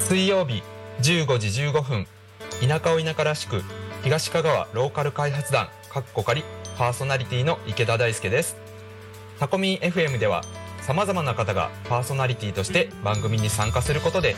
[0.00, 0.62] 水曜日
[1.00, 2.06] 15時15分
[2.60, 3.62] 田舎を田舎らしく
[4.04, 6.44] 東香川ローカル開発団かっこかり
[6.78, 8.56] パーソナリティの池田大輔です。
[9.40, 10.42] タコミン FM では
[10.82, 14.36] さまざまな方がパーソナリティとして番組に参加することで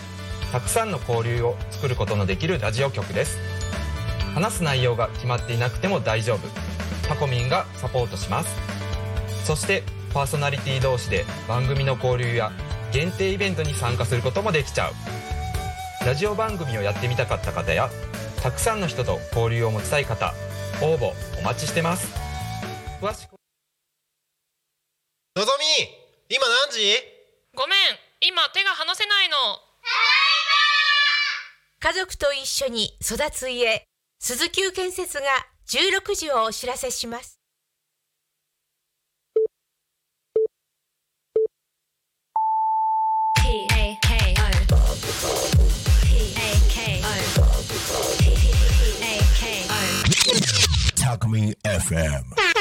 [0.53, 3.39] たくさんの交流を作ることのできるラジオ局です。
[4.35, 6.49] 話す内容が決まっていなくても大丈夫。
[7.07, 8.57] タコミンがサポートします。
[9.45, 9.83] そして
[10.15, 12.53] パーソナリティ同士で番組の交流や
[12.93, 15.18] 限定イベントに参加することもできちゃう。
[16.09, 17.91] ラジオ番組をやってみたかった方や
[18.43, 20.33] たくさんの人と交流を持ちたい方
[20.80, 22.11] 応募お待ちしてます。
[22.99, 23.33] 詳しく。
[25.37, 26.95] のぞみ今何時？
[27.55, 27.79] ごめん
[28.27, 29.37] 今手が離せないの。
[31.79, 33.85] 家族と一緒に育つ家
[34.19, 35.27] 鈴木建設が
[35.69, 37.38] 16時をお知らせします
[51.09, 52.57] Alchemy FM.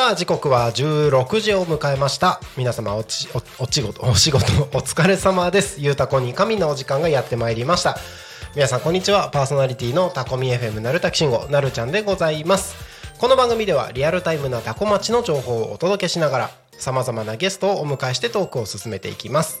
[0.00, 2.40] さあ時刻は16時を迎えました。
[2.56, 5.76] 皆様おちおお仕事お仕事 お疲れ様です。
[5.78, 7.98] ゆうたこに神のお時間がやってまいりました。
[8.54, 9.28] 皆さんこんにちは。
[9.28, 12.76] パーソナリティのタコミ FM なるたきしんごなるちゃんでございます。
[13.18, 19.60] この番組ではリアルタイムなタコ町の情報をお届けしながらさまざまなゲストをお迎えしてトークを進めていきます。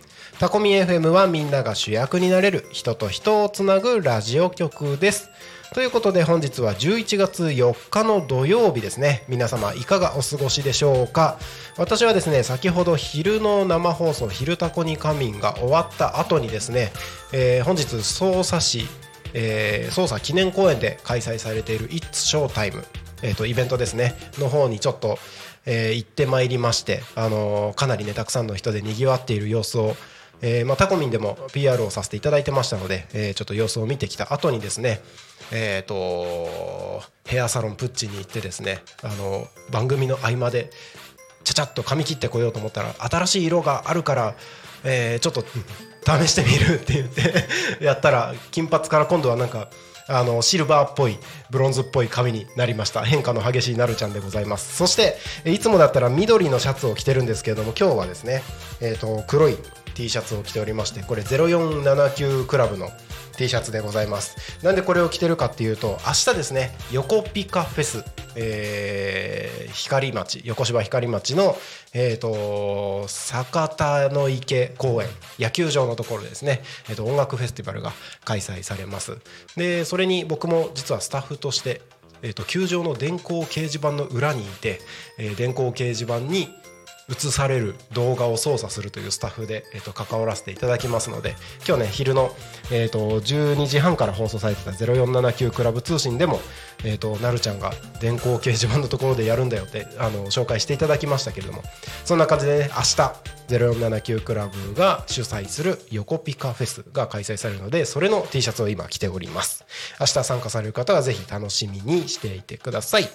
[0.41, 5.29] タコミ FM はみんなが主役になれる人と人をつなぐラジオ局です。
[5.75, 9.23] ということで本日は11月4日の土曜日ですね。
[9.27, 11.37] 皆様いかがお過ごしでしょうか？
[11.77, 16.91] 私はですね先ほど昼の生放送「昼タコに仮眠」が終わった後にですね、
[17.33, 18.87] えー本日匝瑳市
[19.35, 22.83] えー、捜査記念公園で開催されている「It's Showtime」
[23.21, 24.15] えー、とイベントですね。
[24.39, 25.19] の方にちょっと、
[25.67, 29.95] えー行ってまいりまして、あのーかなりねたくさんの人でにぎわっている様子を、
[30.41, 35.01] えーまあ、タコミンでも PR をさせていただいてましたので、えーちょっと様子を見てきた後にですね
[35.53, 40.69] えー、とヘアサロンプッチに行ってですね、あの番組の合間で
[41.43, 44.35] ちゃちゃっと髪切ってこようと思ったら新しい色があるから、
[44.83, 45.43] えーちょっと
[46.03, 47.47] 試してみるって言って
[47.83, 49.69] やったら金髪から今度はなんか
[50.07, 51.17] あのシルバーっぽい
[51.51, 53.03] ブロンズっぽい髪になりました。
[53.03, 54.75] 変化の激しいなるちゃんでございます。
[54.75, 58.43] そしていつもだったら緑のシャツを着てるんですけれども今日はですね、
[58.81, 59.57] えー、と黒い
[60.01, 62.89] T シャツを着ておりましてこれ0479クラブの
[63.37, 64.35] T シャツでございます。
[64.65, 68.03] なんでこれを着てるかっていうと明日ですね横ピカフェス、
[68.35, 71.55] えー光町横芝光町の、
[71.93, 75.07] えー、と酒田の池公園
[75.39, 77.93] 野球場のところでですね、えー、と音楽フェスティバルが
[78.25, 79.17] 開催されます。
[79.55, 81.81] でそれに僕も実はスタッフとして、
[82.21, 84.81] えー、と球場の電光掲示板の裏にいて、
[85.17, 86.49] えー電光掲示板に
[87.11, 91.35] 映される動画を操作するというスタッフで、えー、と関わらせていただきますので
[91.67, 92.31] 今日ね昼の、
[92.71, 96.39] えー、と12時半から放送されてた0479クラブ通信でも、
[96.83, 101.63] えー、となるちゃんが電光掲示板のところでやるんだよってあの紹介していただきましたけれども
[102.05, 109.65] そんな感じでね明日0479クラブが主催する横ピカフェスが開催されるのでそれの T シャツを今着ております。
[109.99, 113.09] 明日参加される方はぜひ楽しみにしていてください。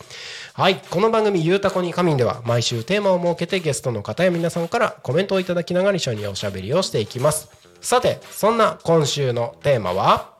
[0.54, 0.76] はい。
[0.90, 7.50] この番組「ゆうたこに仮眠」では毎週テーマを設けてゲストの方や皆さんからコメントをいただきながら一緒におしゃべりをしていきます。
[7.80, 10.34] さてそんな今週のテーマは？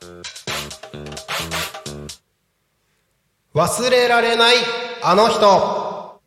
[3.55, 4.57] 忘れられない
[5.03, 6.21] あの人。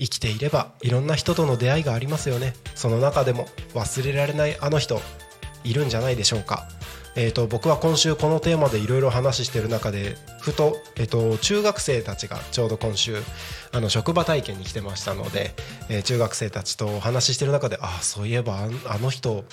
[0.00, 2.54] 生きていればいろんな人との出会いがありますよね。
[2.74, 5.00] その中でも忘れられないあの人
[5.64, 6.68] いるんじゃないでしょうか。
[7.20, 13.16] えー、と僕は今週このテーマでいろいろ話してる中でふと,、えー、と中学生たちがちょうど今週
[13.72, 15.52] あの職場体験に来てましたので、
[15.88, 19.44] えー中学生たちとお話ししてる中でああそういえばあの人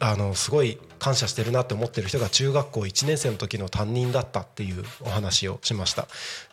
[0.00, 6.08] あのすごい感謝してるなって思ってる人が中学校1年生の時の担任だったっていうお話をしました。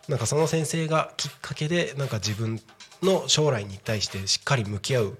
[0.06, 2.60] なんかその先生がきっかけでなんか自分
[3.02, 5.18] の将来に対してしっかり向き合う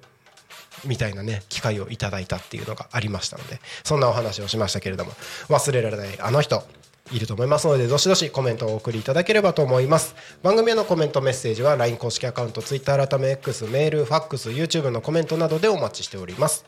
[0.85, 5.13] みたいなね機会をいただいたっていうのがありましたのでそんなお話をしましたけれども
[5.49, 6.63] 忘れられないあの人
[7.13, 10.15] いると思いますのでどしどしコメントをお送りいただければと思います。
[10.43, 16.65] 番組へのコメントメッセージは LINE 公式アカウント Twitter 改め X メールファックス YouTube のコメントなどでお待ちしております。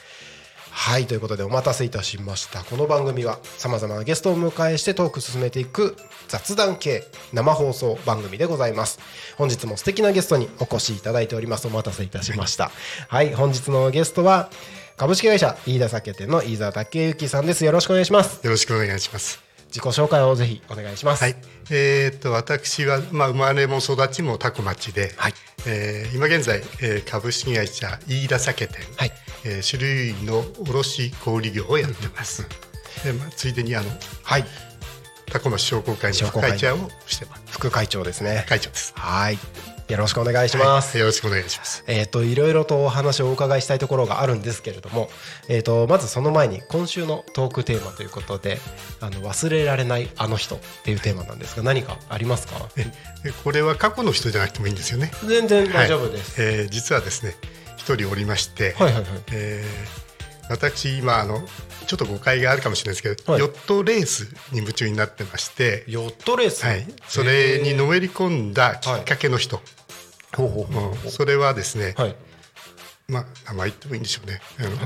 [0.72, 2.64] はいということでお待たせいたしました。
[2.64, 5.96] この番組はさまざまなゲストを迎えしてトーク進めていく
[6.30, 9.00] 雑談系生放送番組でございます。
[9.38, 11.68] 本日も素敵なゲストにお越しいただいております。
[11.68, 12.72] お待たせいたしました。
[13.08, 14.50] はい本日のゲストは
[14.98, 17.64] 株式会社飯田酒店の飯沢武之さんです。
[17.64, 18.44] よろしくお願いします。
[18.44, 19.53] よろしくお願いします。
[19.74, 21.24] 自己紹介をぜひお願いします。
[21.24, 21.36] はい、
[21.72, 25.34] えー、と私は、まあ、生まれも育ちも多古町で、はい。
[25.66, 29.12] えー今現在、えー株式会社飯田酒店、はい。
[29.46, 32.48] えー種類の卸小売業をやってます。
[33.04, 33.90] でまあ、ついでにあの
[34.22, 34.46] はい。
[35.32, 37.42] 多古町商工会の副会長をしてます。
[37.50, 38.46] 副会長ですね。
[38.48, 38.94] 会長です。
[38.96, 39.40] はい
[39.90, 41.00] よろしくお願いします、はい。
[41.02, 41.84] よろしくお願いします。
[41.88, 45.10] えー、といろいろとお話をお伺いしたいところがあるんですけれども、
[45.50, 48.60] えー、とまずその前に今週のトークテーマということで
[49.02, 52.54] あの忘れられないあの人っていうテーマなんですが何かありますか？
[52.78, 52.86] え
[53.26, 55.12] えこれは過去の人じゃなくてもいいんですよね。
[55.28, 56.54] 全然大丈夫です、はい。
[56.54, 57.36] えー実はですね
[57.78, 59.06] 一人おりまして、はい、はいはい。
[59.32, 60.03] えー
[60.54, 61.42] 私今あの
[61.88, 63.42] ちょっと誤解があるかもしれないですけど、はい。
[63.42, 70.92] ヨットレースに夢中になってまして、ヨットレース、はい、それにのへめり込んだきっかけの人、ーほうほうほう。
[71.06, 71.12] うん。
[71.12, 72.16] それはですね、はい。
[73.08, 74.42] まあ名前言ってもいいんでしょうね、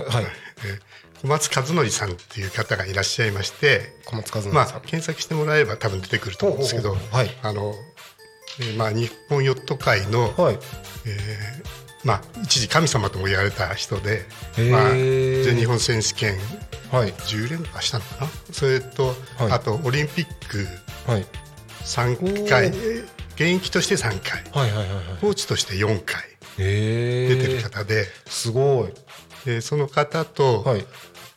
[0.09, 0.23] はい。
[0.23, 0.81] えー
[1.21, 7.29] 小松和則さんっていう方がいらっしゃいまして、小松和則まあ検索してもらえば多分出てくると思うんですけど、はい。
[7.41, 7.73] あの、
[8.59, 10.59] えーまあ日本ヨット界の、はい。
[11.05, 14.23] えーまあ一時神様とも言われた人で、
[14.71, 16.39] まあ全日本選手権
[16.89, 17.11] はい。
[17.11, 18.31] 10連覇したのかな？
[18.53, 19.51] それと、はい。
[19.51, 20.65] あとオリンピック
[21.05, 21.25] はい。
[21.83, 22.67] 3回。
[22.67, 22.69] お
[23.35, 24.41] 現役として3回。
[24.53, 25.17] はいはいはいはい。
[25.19, 26.23] コーチとして4回
[26.59, 28.93] へ出てる方で,、すごい。
[29.45, 30.85] でその方とはい。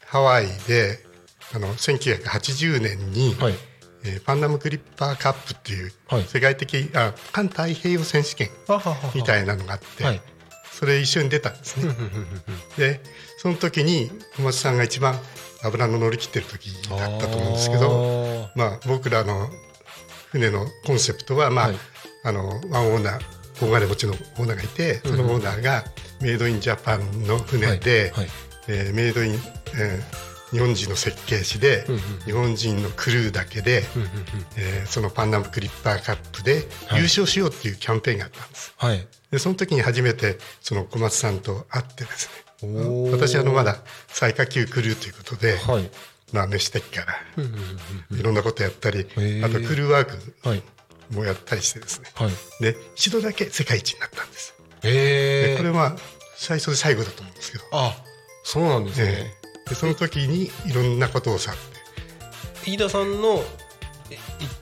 [0.07, 1.05] ハワイで
[1.53, 3.55] あの1980年に、はい。
[4.05, 6.25] えーパンナムクリッパーカップっていうはい。
[6.25, 9.13] 世界的、あ環太平洋選手権ははは。
[9.17, 10.23] みたいなのがあって、はい
[10.81, 11.95] それ一緒に出たんですね。
[12.79, 13.01] で
[13.37, 15.15] その時に小松さんが一番
[15.63, 19.51] 油の乗り切ってる時だったと思うんですけどまあ、僕らの
[20.33, 21.77] 船のコンセプトは、まあはい。
[22.25, 23.21] あのワンオーナー
[23.61, 25.85] 大金持ちのオーナーがいてそのオーナーが
[26.23, 28.29] メイドインジャパンの船で、はいはい。
[28.69, 34.15] えーメイドイン、えー日本人の設計士で、うんうん日本人のクルーだけで、うんうんうん。
[34.57, 36.65] えーそのパンナムクリッパーカップで
[36.97, 38.73] 優勝しようっていうキャンペーンがあったんです。
[38.79, 42.31] はいでその時に初めてその小松さんと会ってです
[42.63, 43.11] おねー。
[43.11, 43.79] 私あのまだ
[44.09, 45.91] 最下級クルーということで、はい。
[46.33, 49.45] まあ飯敵からうんいろんなことやったり、ー。
[49.45, 50.63] あとクルーワークはい。
[51.13, 52.09] もやったりしてですね。
[52.15, 52.31] はい。
[52.63, 55.97] で一度だけ世界一になったんです、へえでこれは
[56.37, 57.97] 最初で最後だと思うんですけど、あ
[58.45, 59.07] そうなんですね。
[59.09, 59.33] え
[59.67, 59.71] え。
[59.71, 61.55] でその時にいろんなことをさっ
[62.65, 62.71] て。
[62.71, 63.43] 飯田さんの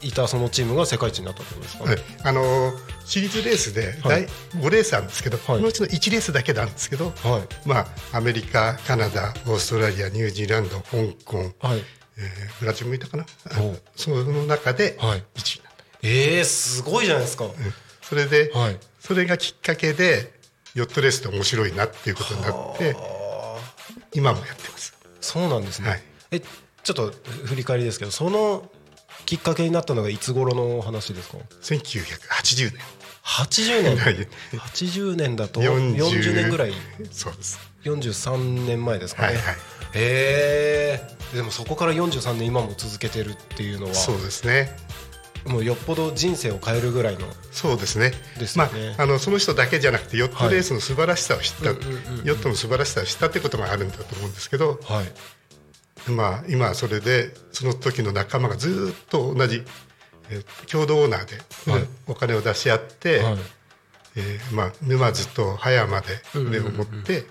[0.03, 1.85] いいたそのチームが世界一になったってことですか？
[1.85, 2.03] ねはい。
[2.25, 4.27] あのーシリーズレースではい。
[4.53, 5.47] 第5レースあるんですけど、はい。
[5.47, 7.69] このうちの1レースだけなんですけど、はい。
[7.69, 11.83] まあ、アメリカカナダオーストラリアニュージーランド香港、はい。
[12.19, 13.25] えーブラジルもいたかな？
[13.61, 13.77] お。
[13.97, 15.25] その中ではい。
[15.37, 17.47] 1位になった、えー、すごいじゃないですか。
[18.03, 18.77] それで、はい。
[19.01, 20.33] それがきっかけで
[20.75, 22.97] ヨットレースって面白いなっていうことになって
[24.13, 24.95] 今もやってます。
[25.21, 26.03] そうなんですね、はい。
[26.33, 27.13] えちょっと
[27.47, 28.71] 振り返りですけどその
[29.29, 32.81] きっかけになったのがいつ頃の話ですか？1980年。
[33.23, 33.97] 80年。
[34.01, 34.29] はい。
[34.55, 36.73] 80年だと40 40年ぐらい。
[37.13, 37.61] そうです。
[37.85, 39.55] 43年前ですかね、はいはい。
[39.55, 39.59] へ
[39.93, 41.37] え。
[41.37, 44.75] でもそこから43年今も続けてるっていうのはそうですね。
[45.45, 48.15] もうよっぽど人生を変えるぐらいのそうですね。
[48.39, 48.95] ですよね。
[48.97, 55.13] まあ、あのその人だけじゃなくてヨットレースの素晴らしさを知った、ヨットの素晴らしさを知ったってことがあるんだと思うんですけど、はい
[56.11, 59.63] まあ、今はそれでその時の仲間がずっと同じ、
[60.31, 61.89] えー共同オーナーで、はい。
[62.07, 63.39] お金を出し合って、はい。
[64.17, 67.25] えーまあ、沼津と葉山で船を持って、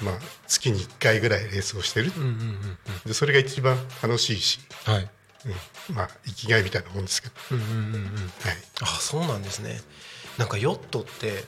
[0.00, 0.14] まあ、
[0.46, 2.12] 月に1回ぐらいレースをしてる、
[3.04, 5.10] でそれが一番楽しいし、はい。
[5.88, 5.94] うん。
[5.96, 8.00] まあ、生きがいみたいなもんですけど、うんうんうんうん。
[8.00, 8.06] はい、
[8.82, 9.80] あそうなんですね。
[10.38, 11.44] なんかヨットって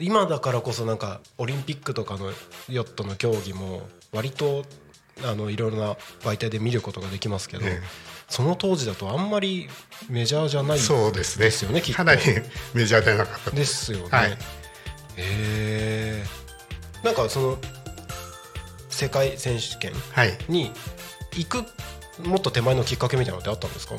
[0.00, 2.32] 今だからこそなんかオリンピックとかの
[2.68, 4.64] ヨットの競技も割と
[5.22, 5.92] あのいろいろな
[6.22, 7.80] 媒体で見ることができますけど、え
[8.28, 9.68] その当時だとあんまり
[10.08, 11.80] メジャーじゃないそうですねですよね。
[11.80, 11.98] きっと。
[11.98, 12.20] かなり
[12.72, 14.08] メジャーじゃなかったとですよね。
[14.10, 14.30] はい。
[14.32, 14.36] へ
[15.16, 16.24] え。
[17.04, 17.58] なんかその
[18.88, 20.36] 世界選手権はい。
[20.48, 20.70] に
[21.36, 21.64] 行く
[22.26, 23.94] もっと手前のきっかけみたいなのってあったんですか？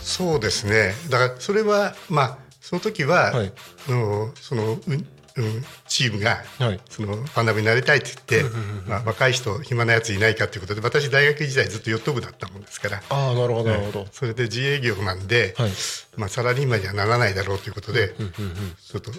[0.00, 0.92] そうですね。
[1.10, 3.52] だからそれはまあその時は、はい。
[3.88, 4.78] あのその、
[5.86, 6.80] チームがはい。
[6.88, 8.56] そのパンダムになりたいって言って、
[8.88, 14.06] まあ、若い人暇なやついないかということで私大学時代ずっとヨット部だったもんですからああなるほどなるほど。
[14.12, 15.70] それで自営業なんで、はい。
[16.16, 18.14] まあ、サラリーマンにはならないだろうということで。
[18.16, 19.10] ちょっと、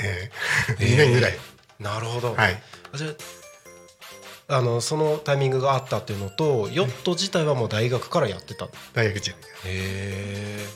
[0.00, 1.38] えー、2年ぐらい、
[1.78, 2.34] なるほど。
[2.34, 8.66] はい、あじゃああのそのタイミングがあったっていうのとヨット自体はもう大学からやってた。
[8.66, 10.66] へ大学時代え。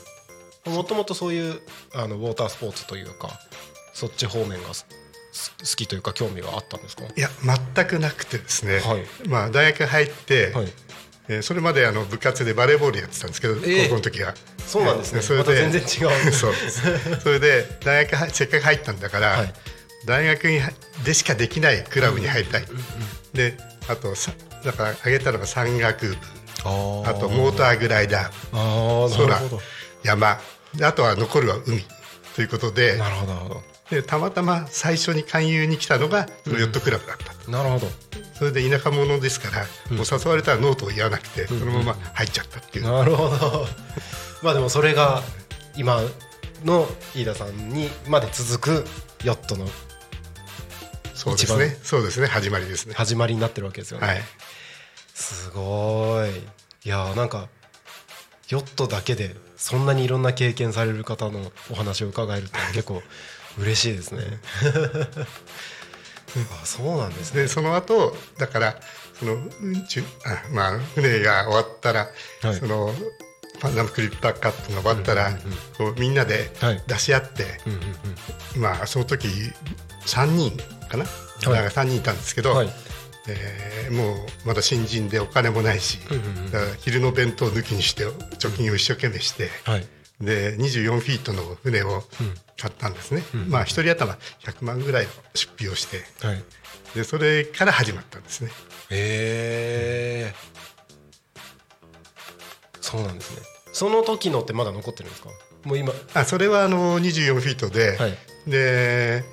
[0.65, 1.61] もともとそういう
[1.93, 3.29] あのウォータースポーツというか
[3.95, 4.73] そっち方面が好
[5.75, 7.03] きというか興味はあったんですか？
[7.15, 7.29] いや
[7.73, 9.05] 全くなくてですね、はい。
[9.27, 10.73] まあ、大学入って、はい。
[11.27, 14.35] えーそれまであの部活でバレーボールやってたんですけど、ええ高校の時は。
[14.59, 15.21] そうなんですね。
[15.23, 16.29] それでまた全然違う。
[16.31, 16.53] そう。
[17.23, 19.53] それで大学はせっかく入ったんだから、はい。
[20.05, 20.61] 大学に
[21.03, 22.65] でしかできないクラブに入りたい、
[23.33, 24.33] であとさ
[24.63, 26.17] だから挙げたのが山岳部。
[26.63, 29.17] ああとモーターグライダー。
[29.17, 29.41] 空
[30.03, 30.39] 山。
[30.75, 31.83] であとは残るは海。
[32.35, 37.33] ということでなるほどなるほでたまたま最初に勧誘に来たのがヨットクラブだった。
[37.33, 37.87] と、どなるほど。
[38.33, 43.65] それで田舎者ですから、もう誘われたらノーと言わなくて、そのまま入っちゃったっていう、なるほど。
[44.41, 45.21] まあでもそれが
[45.77, 46.01] 今
[46.63, 48.85] の飯田さんにまで続く
[49.23, 49.67] ヨットの
[51.13, 51.77] そうです一ね。
[51.83, 52.27] そうですね。
[52.27, 52.93] 始まりですね。
[52.95, 54.23] 始まりになってるわけですよね、はい。
[55.13, 56.29] すごい。
[56.29, 57.47] いやーなんか
[58.49, 63.01] ヨットだけでそんなにいろんな経験される方のお話を伺えるって結構
[63.57, 64.23] 嬉しいですね。
[66.61, 67.43] あそうなんですね。
[67.43, 68.75] でその後だから
[69.17, 69.37] そのう
[69.71, 72.09] んちゅあまあ船が終わったら、
[72.41, 72.55] はい。
[72.55, 72.93] その
[73.59, 75.31] パンダムクリッパーカップが終わったら、
[75.77, 76.83] こうみんなではい。
[76.87, 77.45] 出し合って、
[78.57, 79.29] まあその時
[80.05, 80.57] 3人
[80.89, 81.09] かな、は
[81.41, 81.43] い。
[81.43, 82.73] だから3人いたんですけど、はい。
[83.27, 85.99] えーもうまだ新人でお金もないし、
[86.51, 89.87] だから昼の弁当抜きにして貯金を一生懸命して、はい。
[90.19, 92.03] で24フィートの船を
[92.57, 96.03] 買ったんですね、まあ一人頭100万ぐらいの出費をして。
[96.25, 96.43] はい。
[96.95, 98.49] でそれから始まったんですね。
[98.89, 100.33] へえ
[102.79, 103.41] そうなんですね。
[103.73, 105.29] その時のってまだ残ってるんですか？
[105.65, 105.91] もう今。
[106.13, 108.17] あそれはあの24フィートで、はい。
[108.47, 109.23] で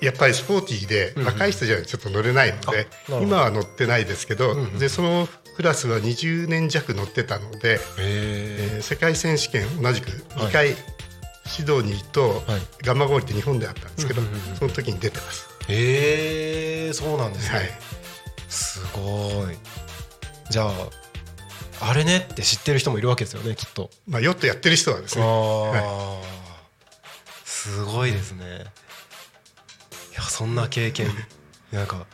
[0.00, 3.22] やっぱりスポーティーでうん若い人じゃちょっと乗れないので、あなるほど。
[3.22, 10.74] 今は乗ってないですけど、うんうんでそのクラスは20年弱乗ってたので、へえー世界選手権同じく2回、
[11.46, 12.62] シドニーとはい。
[12.82, 14.56] ガンマゴールって日本であったんですけど、うんうんうんうん。
[14.56, 15.48] その時に出てます。
[15.68, 17.68] えへえそうなんですね、はい。
[18.48, 19.56] すごい。
[20.50, 20.70] じゃあ
[21.90, 23.90] あれねって知ってる人もいるわけですよねきっと。
[24.06, 25.26] まあ、ヨットやってる人はですあね、
[25.82, 26.20] あ、
[27.44, 28.64] すごいですね。
[30.12, 31.08] いやそんな経験。
[31.72, 32.06] なんか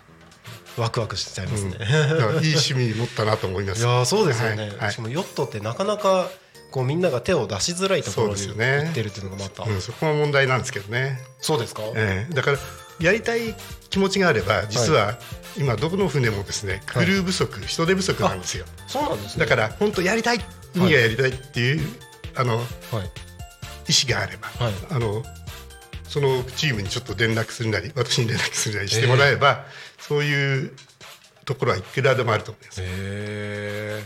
[0.78, 3.84] ワクワクしちゃいますね、だからいい趣味持ったなと思います。
[3.84, 4.76] いやそうですよね、はい。
[4.76, 4.92] はい。
[4.92, 6.30] しかもヨットってなかなか
[6.70, 9.64] こうみんなが手を出しづらいところに行ってるっていうのがまた。
[9.64, 11.20] うん、そこが問題なんですけどね。
[11.40, 12.34] そうですか、ええ。
[12.34, 12.58] だから
[13.00, 13.54] やりたい
[13.88, 15.18] 気持ちがあれば実は
[15.56, 18.66] 今どこの船もですねクルー不足、人手不足なんですよ。
[18.86, 19.44] そうなんですね。
[19.44, 20.40] だから本当やりたい
[20.74, 21.86] 海がやりたいっていう、
[22.36, 22.66] あのはい。
[23.88, 24.74] 意思があれば、はい。
[24.90, 25.22] あの
[26.08, 29.64] そのチームにちょっと連絡するなり私に連絡するなりしてもらえば、
[29.98, 30.72] そういう
[31.44, 32.80] ところはいくらでもあると思います。
[32.82, 34.04] へえ。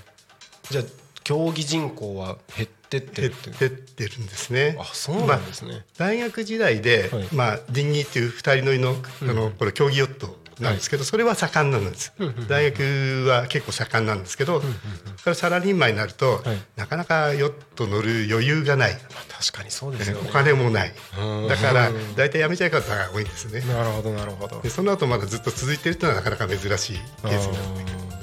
[0.70, 0.84] じゃあ
[1.24, 4.76] 競技人口は減ってって減ってるんですね。
[4.78, 7.28] あそうなんですね、大学時代で、はい。
[7.32, 12.12] まあ、ディンギーっていう2人乗りのあの、これ競技ヨットなんですけど、それは盛んなんです、
[12.48, 16.62] 大学は結構盛んなんですけど、それからサラリーマンになると、はい。
[16.76, 20.28] なかなかヨット乗る余裕がない、まあ、確かにそうですよね。
[20.28, 20.94] お金もない。
[21.18, 21.48] うん。
[21.48, 23.60] だから大体辞めちゃう方が多いんですね。
[23.62, 24.60] なるほどなるほど。
[24.60, 28.13] でその後まだずっと続いてるっていうのはなかなか珍しいケースになってくる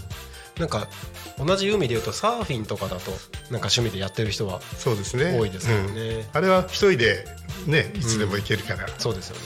[0.61, 0.87] なんか
[1.39, 3.17] 同じ海でいうとサーフィンとかだとなん
[3.59, 5.37] か趣味でやってる人はそうですね。
[5.37, 6.09] 多いですよね。
[6.09, 6.25] うん。
[6.33, 7.25] あれは一人で
[7.65, 9.41] ねいつでも行けるから、そうですよね。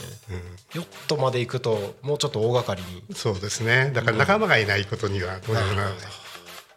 [0.74, 0.80] うん。
[0.80, 3.02] ヨットまで行くともうちょっと大掛かりに。
[3.14, 3.90] そうですね。
[3.94, 5.94] だから仲間がいないことにはどうにもならない、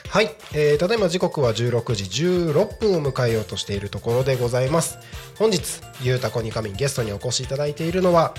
[0.09, 4.99] はい、えー、ただいま時刻は16時16分を迎えようとしているところでございます。
[5.39, 8.33] 本日ゆうたこにかみんゲストにお越しいただいているのは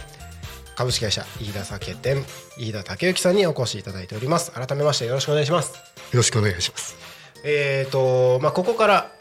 [0.76, 2.24] 株式会社飯田酒店
[2.58, 4.52] 飯田武之さんにお越しいただいております。
[4.52, 5.74] 改めましてよろしくお願いします。
[5.74, 5.82] よ
[6.14, 6.96] ろしくお願いします。
[7.44, 9.12] えーとまあここから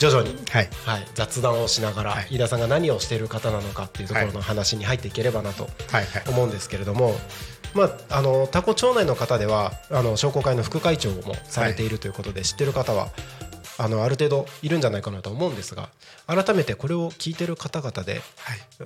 [0.00, 0.34] 徐々に。
[0.50, 0.68] はい。
[0.86, 2.28] はい、雑談をしながら、はい。
[2.30, 5.68] 飯田さんが何をしている方なのかっていうところの話に入っていければなと
[6.28, 7.12] 思うんですけれども、
[7.74, 13.10] まあ、あのタコ町内の方ではあの商工会の副会長もされているということで、知ってる方は
[13.78, 15.90] あのある程度いるんじゃないかなと思うんですが
[16.26, 18.22] 改めてこれを聞いてる方々ではい。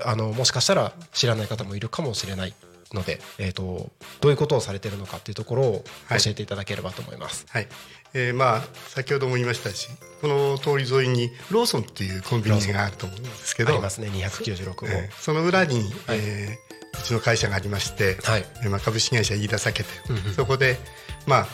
[0.05, 2.55] あのもしかしたら知らない方もいるかもしれない
[2.95, 6.21] ので、えー、とどういうことをされてるのかっていうところをはい。
[6.21, 7.47] 教えていただければと思います。
[7.51, 7.69] はい。
[8.15, 9.89] えーまあ先ほども言いましたし
[10.23, 16.19] この通り沿いにローソンっていうコンビニがあると思うんですけどありますね296号、えーその裏に、はい。
[16.21, 18.45] えーうちの会社がありまして、はい。
[18.63, 20.79] えーまあ、株式会社飯田酒店、うんうんそこで
[21.27, 21.47] まあ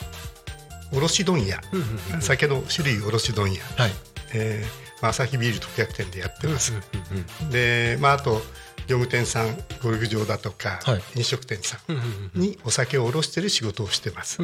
[0.92, 3.92] 卸問屋、うんうんうん酒の種類卸問屋、はい。
[4.34, 7.50] えーまあ、朝日ビール特約店でやってます、うんうん。
[7.50, 8.42] で、まあ、あと
[8.86, 11.02] 業務店さんゴルフ場だとか、はい。
[11.16, 14.38] 飲食店さうんにお酒を卸してる仕事をしてます、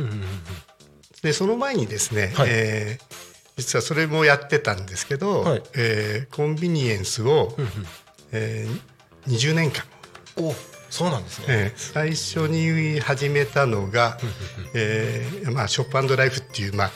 [1.22, 2.49] でその前にですね、はい。
[2.51, 5.62] えー実はそれもやってたんですけど、はい。
[5.75, 7.70] えーコンビニエンスを、うんうん。
[8.33, 9.83] えー20年間、
[10.37, 10.55] お
[10.90, 11.46] そうなんですね。
[11.49, 14.18] えー最初に始めたのが、
[14.75, 16.90] えーまあ、ショップライフっていう、まあ、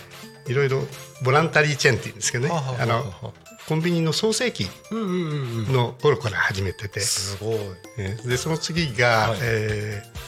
[0.46, 0.82] いろいろ
[1.24, 2.52] ボランタリーチェーンっていうんですけどね。
[2.52, 3.32] あの
[3.70, 5.72] コンビニの創世期うんうんうんうん。
[5.72, 7.56] の頃から始めてて、すごい。
[7.98, 10.20] えーでその次が、はいえー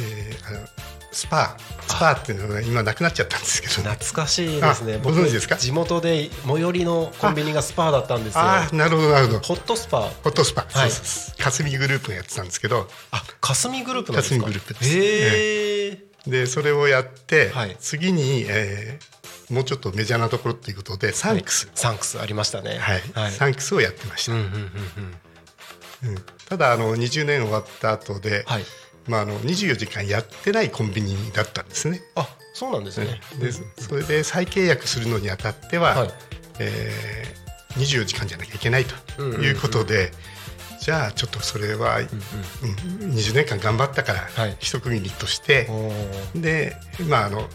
[0.00, 0.66] えーあの
[1.10, 1.56] スパ
[1.86, 4.98] スパっていうのが今なくなっちゃったんですけど懐かしいですねあ。
[4.98, 5.56] ご存知ですか？
[5.56, 8.40] 地元で最寄りのコンビニがスパーだったんですよ。
[8.40, 10.08] ああなるほどなるほどホットスパー。
[10.22, 14.44] ホットスパ、はいそうです霞グループがやってたんですけどあ、霞グループなんですか？
[14.44, 16.07] 霞グループですへえ。
[16.28, 22.76] でそれをやって、はい次に、えーもうちょっとメジャーなところっていうことでサンクス、サンクスありましたね。
[22.76, 23.32] はいはい。
[23.32, 26.08] サンクスをやってました、うんうんうんうん。
[26.10, 28.62] うんただあの20年終わった後で、はい。
[29.06, 32.02] まあ、あの24時間やってないコンビニだったんですね。
[32.14, 33.22] あ、そうなんですね。
[33.40, 36.10] でそれで再契約するのにあたっては、はい
[36.58, 37.38] えー
[37.78, 40.10] 24時間じゃなきゃいけないとうんうんうんいうことで、
[40.88, 44.56] じゃあちょっとそれは、うん20年間頑張ったから、はい。
[44.58, 45.68] 一区切りとして
[46.34, 46.78] で、
[47.10, 47.46] まあ、あの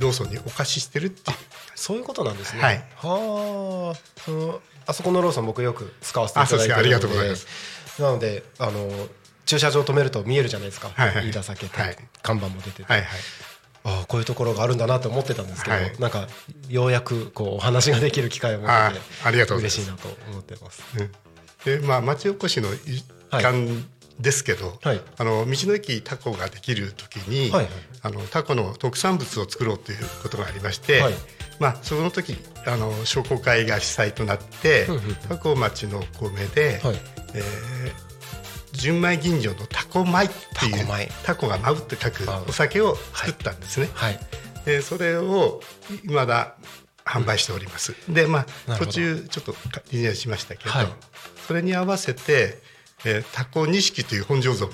[0.00, 1.36] ローソンにお貸ししてるっていう。
[1.76, 2.62] そういうことなんですね。
[2.62, 2.84] はい。
[2.96, 4.20] はあ。
[4.22, 7.46] そのあそこのローソン僕よく使わせていあただいてありがとうございます。
[8.02, 8.90] なのであの
[9.46, 10.90] 駐車場止めると見えるじゃないですか。
[10.92, 11.28] はいはい。
[11.28, 11.96] 飯田酒店、はい。
[12.24, 12.82] 看板も出てて。
[12.82, 13.08] はいはい。
[13.84, 15.92] ああこういうところがあるんだなと思ってたんですけど、はい。
[16.00, 16.26] なんか
[16.68, 19.78] ようやくこうお話ができる機会を持あっててありがとうございます。
[19.78, 20.82] 嬉しいなと思ってます。
[20.98, 21.10] うん
[21.68, 23.84] でまあ町おこしの一環
[24.20, 25.00] ですけど、はい。
[25.18, 27.72] あの道の駅タコができる時に、はいはい。
[28.02, 31.14] あのタコの特産物を作ろうということがありまして、はい。
[31.60, 36.96] まあ、その時あの商工会が主催となって、うんうんタコ町のお米で、はい。
[37.34, 38.08] えー
[38.70, 40.86] 純米吟醸のタコ米っていう
[41.24, 43.88] タコが舞うって書くお酒を作ったんですね。
[43.92, 44.20] はい。
[44.64, 45.60] でそれを
[46.02, 46.54] 未だ
[47.04, 47.94] 販売しております。
[48.08, 49.54] でまあ途中ちょっと
[49.90, 50.86] リニューアルしましたけど、はい
[51.48, 52.58] それに合わせて、
[53.06, 54.72] えー、タコ錦という本醸造も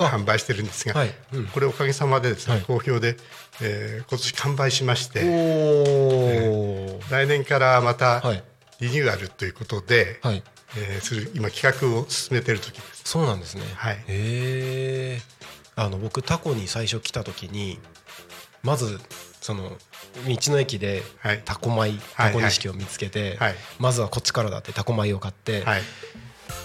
[0.00, 0.06] あ。
[0.06, 1.14] 販売してるんですが、はい。
[1.32, 1.46] うん。
[1.46, 2.64] これおかげさまでですね、はい。
[2.64, 3.16] 好評で、
[3.62, 7.12] えー今年完売しましておー。
[7.12, 8.42] 来年からまたはい。
[8.80, 10.42] リニューアルということで、はい。
[10.76, 13.02] えーする今企画を進めている時です。
[13.04, 13.62] そうなんですね。
[13.76, 13.94] はい。
[13.94, 15.20] へえ
[15.76, 17.78] あの僕タコに最初来た時に
[18.64, 18.98] まず
[19.40, 19.70] その
[20.24, 21.42] 道の駅ではい。
[21.44, 23.54] タコ米タコ錦を見つけて、はい。
[23.78, 25.82] まずはこっちからだってタコ米を買って、はい、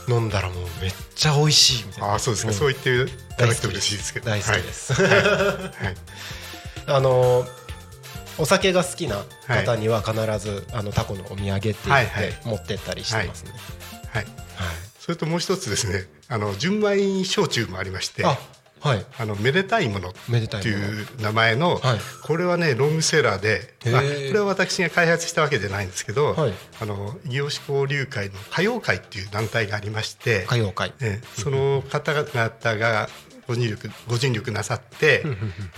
[0.08, 2.08] 飲んだらもうめっちゃ美味しいみたいな。
[2.12, 2.54] ああそうですか、ん。
[2.54, 4.28] そう言っていただくと嬉しいですけど。
[4.28, 4.94] 大好きです、
[6.88, 7.46] あの
[8.38, 13.52] お酒が好きな方には必ず、あのタコのお土産って言って持ってったりしてますね、
[14.12, 14.34] はい、はい。
[15.00, 16.06] それともう一つですね。
[16.28, 18.26] あの純米焼酎もありまして。
[18.26, 18.38] あ
[18.82, 19.06] はい。
[19.20, 20.78] あのめでたいものっめでたいもの。
[20.80, 22.00] ていう名前の、はい。
[22.24, 26.54] これはねロングセラーで、まあ、これは私が開発したわけじゃないんですけど、はい。
[26.82, 30.94] あの異業種交流会の歌謡会っていう団体がありまして、歌謡会。
[31.00, 32.26] ええその方々
[32.78, 33.10] が
[33.48, 35.24] ご尽力ご尽力なさって、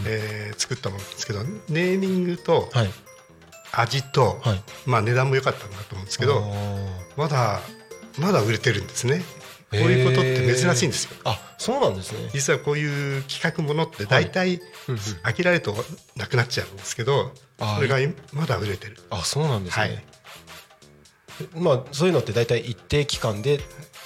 [0.05, 2.89] えー作ったものですけどネーミングとはい。
[3.75, 4.63] 味と、はい。
[4.85, 6.43] まあ、値段も良かったんだと思うんですけど
[7.17, 7.59] まだ
[8.19, 9.23] まだ売れてるんですね
[9.73, 11.11] こういうことって珍しいんですよ。
[11.25, 12.29] あそうなんですね。
[12.33, 14.61] 実はこういう企画ものって大体
[15.23, 15.75] 飽きられると
[16.15, 17.31] なくなっちゃうんですけど
[17.75, 18.97] それが今まだ売れてる。
[19.09, 20.03] あそうなんですね、はい。
[21.55, 23.59] まあそういうのって大体一定期間で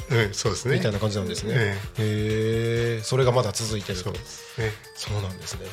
[0.09, 0.75] うんそうですね。
[0.75, 4.05] みたいな感じなんですね、えへえそれがまだ続いてると。
[4.05, 4.71] そうですね。
[4.95, 5.65] そうなんですね、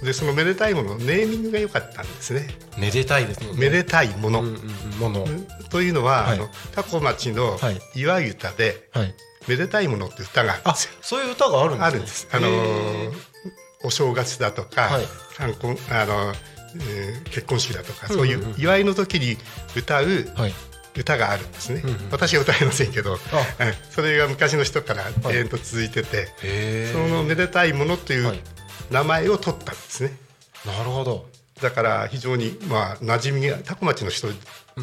[0.00, 0.06] うん。
[0.06, 2.48] でそのめでたいものネーミングが良かったんですね。
[2.78, 3.52] めでたいですね。
[3.54, 5.46] めでたいもの、もの、うん。
[5.70, 6.38] というのは、はい。
[6.38, 7.80] あのタコ町のはい。
[7.94, 9.14] 岩歌ではい
[9.48, 10.74] 「めでたいもの」って歌があるんあ。
[11.00, 11.80] そういう歌があるんですね。
[11.84, 12.28] あるんです。
[12.32, 13.12] あの
[13.82, 15.06] お正月だとか、はい。
[15.40, 16.34] あの、
[16.88, 19.36] えー結婚式だとか、うんうんそういう祝いの時に
[19.74, 20.54] 歌うーはい。
[20.96, 21.80] 歌があるんですね。
[21.84, 22.08] うんうん。
[22.10, 23.18] 私は歌えませんけど、
[23.90, 28.38] それが昔の人から永遠と続いてて、へえそのめでたいものといはい。
[28.38, 28.40] う
[28.90, 30.12] 名前を取ったんですね。
[30.66, 31.28] なるほど。
[31.62, 34.28] だから非常にまあ馴染みがタコ町の人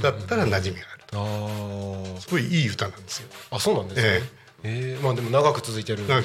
[0.02, 1.04] だったら馴染みがある。
[1.14, 2.22] あー。
[2.22, 3.28] すごいいい歌なんですよ。
[3.52, 4.08] あそうなんですね。
[4.08, 6.18] えええまあでも長く続いてる歌。
[6.18, 6.24] えー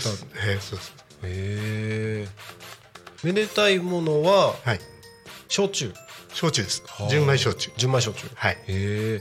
[0.60, 0.94] そうです。
[1.24, 2.26] え
[3.22, 4.80] めでたいものははい。
[5.48, 5.92] 焼酎。
[6.32, 6.82] 焼酎です。
[6.86, 7.08] はあ。
[7.08, 7.70] 純米焼酎。
[7.76, 8.28] 純米焼酎。
[8.34, 8.54] はい。
[8.54, 9.20] へえ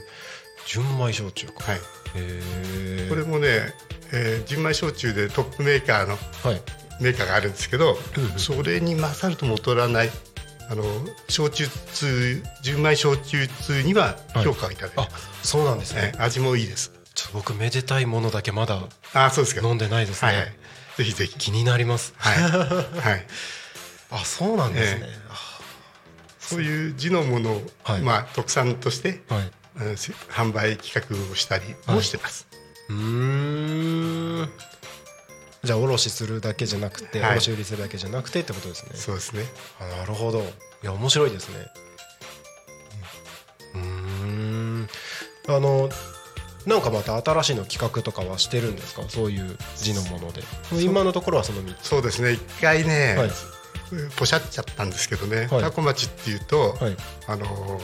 [0.66, 1.64] 純米焼酎か。
[1.64, 1.76] はい。
[1.78, 1.80] へ
[2.16, 3.74] えこれもね、
[4.12, 6.62] えー純米焼酎でトップメーカーのはい。
[7.00, 7.96] メーカーがあるんですけど、
[8.36, 10.10] それに勝るとも劣らない
[10.70, 10.84] あの
[11.28, 16.12] 焼酎通純米焼酎通には評価をいただいてあます、そうなんですね。
[16.14, 18.82] えー味もいいですちょっと僕めでたいものだけまだ
[19.14, 19.66] あそうですか。
[19.66, 20.46] 飲んでないですはい、はい。
[20.46, 20.56] ね、
[20.96, 21.36] ぜひぜひ。
[21.36, 22.14] 気になります。
[22.16, 23.26] はい、はい、
[24.10, 25.00] あそうなんですね。
[25.04, 25.32] え
[26.40, 28.00] そういう地のものを、はい。
[28.02, 29.50] まあ、特産として、はい。
[30.28, 32.46] 販売企画をしたりもしてます、
[32.90, 34.50] うーん。
[35.64, 37.38] じゃあ卸するだけじゃなくて、はい。
[37.38, 38.90] 卸売りするだけじゃなくてってことですね。
[38.96, 39.46] そうですね。
[39.80, 40.40] あなるほど。
[40.40, 40.44] い
[40.82, 41.66] や面白いですね。
[43.74, 44.88] うーん。
[45.48, 45.88] あの
[46.66, 49.02] なんかまた新しいの企画とかはしてるんですか？
[49.08, 50.42] そういう字のもので。
[50.82, 51.88] 今のところはその3つ。
[51.88, 52.32] そうですね。
[52.32, 53.30] 一回ね、はい。
[54.16, 55.60] ポシャっちゃったんですけどね、はい。
[55.62, 56.96] タコ町っていうと、はい。
[57.26, 57.82] あのー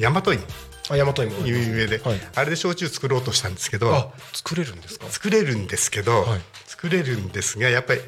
[0.00, 0.42] 大和芋
[0.90, 2.20] あ大和芋有名で、はい。
[2.34, 5.06] あれで焼酎作ろうとしたんですけどあ作れるんですか？
[5.06, 6.40] 作れるんですけど、はい。
[6.66, 8.00] 作れるんですがやっぱり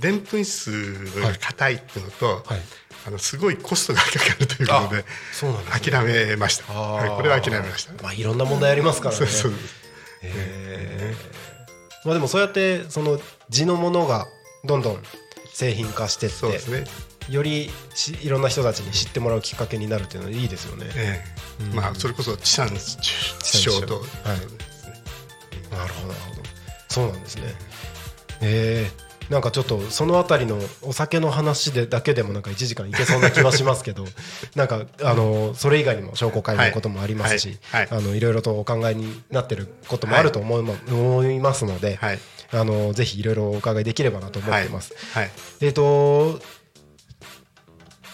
[0.00, 0.70] でんぷん質
[1.20, 2.60] が硬いっていうのと、はい
[3.06, 5.90] あのすごいコストがかかるということでそうなんですね。
[5.90, 9.26] 諦めました、はい、これは諦めました、まあいろんな問題ありますからね。
[9.26, 9.52] そうそう
[10.22, 12.06] へー。
[12.06, 14.26] まあでもそうやってその地のものが
[14.64, 15.02] どんどん
[15.52, 16.84] 製品化してってそうですね、
[17.28, 20.86] よりしいろんな人たちに知ってもらうきっかけになるっていうのはいいですよね。
[20.96, 21.22] え
[21.60, 21.64] え。
[21.64, 21.74] うん。
[21.74, 24.04] まあそれこそ地産地消と、はい。
[25.74, 26.42] なるほどなるほど。
[26.88, 27.54] そうなんですね。
[28.40, 34.04] えーなんかちょっとそのあたりのお酒の話でだけでもなんか1時間いけそうな気はしますけど
[34.54, 42.18] なんかあのそれ以外にも商工会のこともありますし、はいはいあのいろいろとお考えになってることもあると思い,、ま思いますので、はい。
[42.52, 44.94] あのぜひいろいろお伺いできればなと思ってます。
[45.12, 45.30] はい。
[45.60, 46.40] えっ、と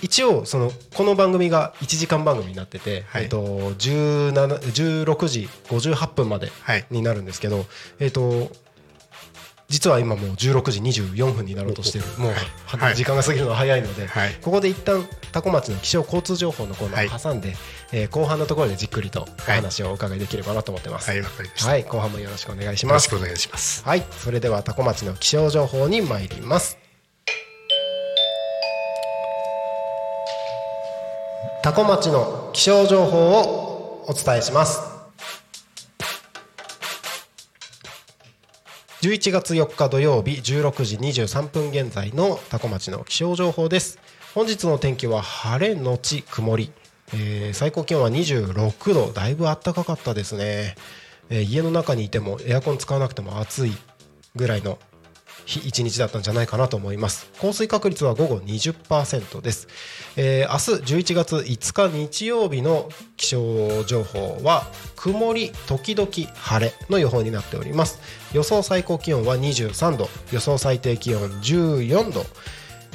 [0.01, 3.25] 一応そのこの番組が1時間番組になってて、はい。
[3.25, 4.59] えっと17
[5.05, 6.87] 16時58分まではい。
[6.91, 7.67] になるんですけど、
[7.99, 8.51] えっと
[9.69, 17.55] 実は今もう16時24分になろうとしてるもう、はい時間が過ぎるのは早いので、はいここで一旦多古町の気象交通情報のコーナーを挟んで、
[17.93, 21.11] えー後半のところでじっくりとお話をお伺いできればなと思ってます。
[21.11, 23.05] はいわかりました、はい、後半もよろしくお願いしよろます。
[23.05, 26.79] しくお願いしますはい、それでは多古町の気象情報に参ります。
[31.63, 34.98] 多古町の気象情報をお伝えします。
[39.01, 44.01] 11月4日土曜日16時23分現在の多古町の気象情報です。
[44.35, 46.73] 本日の天気は晴れのち曇り、
[47.15, 49.13] えー最高気温は26度。
[49.13, 50.75] だいぶ暖かかったですね、
[51.31, 53.73] えー家の中にいてもエアコン使わなくても暑い
[54.35, 54.81] ぐらいの
[55.49, 57.31] 日一日だったんじゃないかなと思います。
[57.41, 59.67] 降水確率は午後20%です、
[60.17, 67.99] えー明日11月5日日曜日の気象情報は曇り時々晴れの予報になっております。
[68.35, 70.11] 予想最高気温は23度。
[70.33, 72.27] 予想最低気温14度。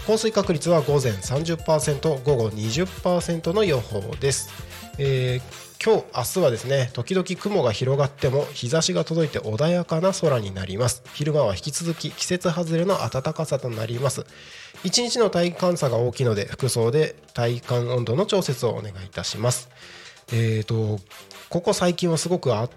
[0.05, 4.49] 降水確率は午前30%午後20%の予報です、
[4.97, 11.03] えー今日明日はですね時々雲が広がっても日差しが届いて穏やかな空になります。
[11.13, 14.25] 昼間は引き続き季節外れの暖かさとなります。
[14.85, 19.69] 一日の体感差が大きいので服装で体感温度の調節をお願いいたします。
[20.31, 21.01] えーと
[21.49, 22.71] ここ最近はすごく暖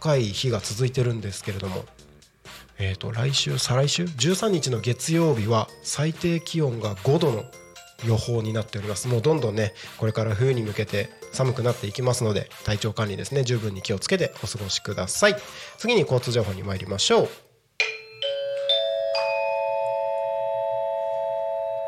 [0.00, 1.84] かい日が続いてるんですけれども
[2.78, 7.44] えー、と来週再来週？13日の月曜日は最低気温が5度の
[8.04, 9.08] 予報になっております。
[9.08, 15.36] もうどんどんねこれから冬に向けて寒くなっていきますので体調管理ですね十分に気をつけてお過ごしください。
[15.78, 17.28] 次に交通情報に参りましょう。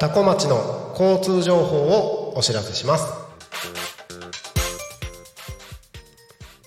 [0.00, 3.28] 多古町の交通情報をお知らせします。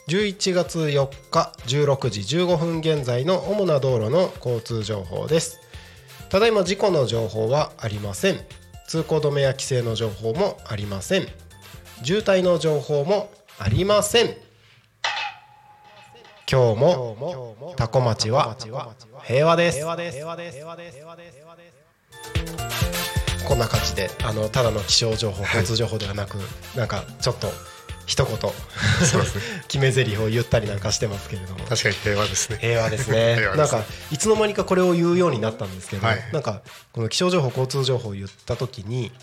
[0.09, 5.61] 11月4日16時15分現在の主な道路の交通情報です。
[6.27, 8.60] ただいま事故の情報はありません。
[8.91, 11.27] 通行止めや規制の情報もありません。
[12.03, 14.35] 渋滞の情報もありません。
[16.45, 18.57] 今日もタコ町は
[19.23, 19.79] 平和です。
[23.47, 26.35] こんな感じであのただの気象情報交通情報ではなく、
[26.75, 27.47] なんかちょっと
[28.11, 28.37] 一言。
[28.37, 29.41] そうですね。
[29.69, 31.59] 決め台詞を言ったりなんかしてますけれども。
[31.63, 32.57] 確かに平和ですね。
[32.59, 33.37] 平和ですね。
[33.55, 39.13] なんかいつの間にかこれを言うようになったんですけど、はいなんかこの気象情報交通情報を言った時に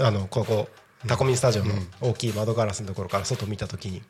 [0.00, 0.68] あのここ
[1.06, 4.02] タコミンスタジオの大きい窓ガラスのところから外見た時に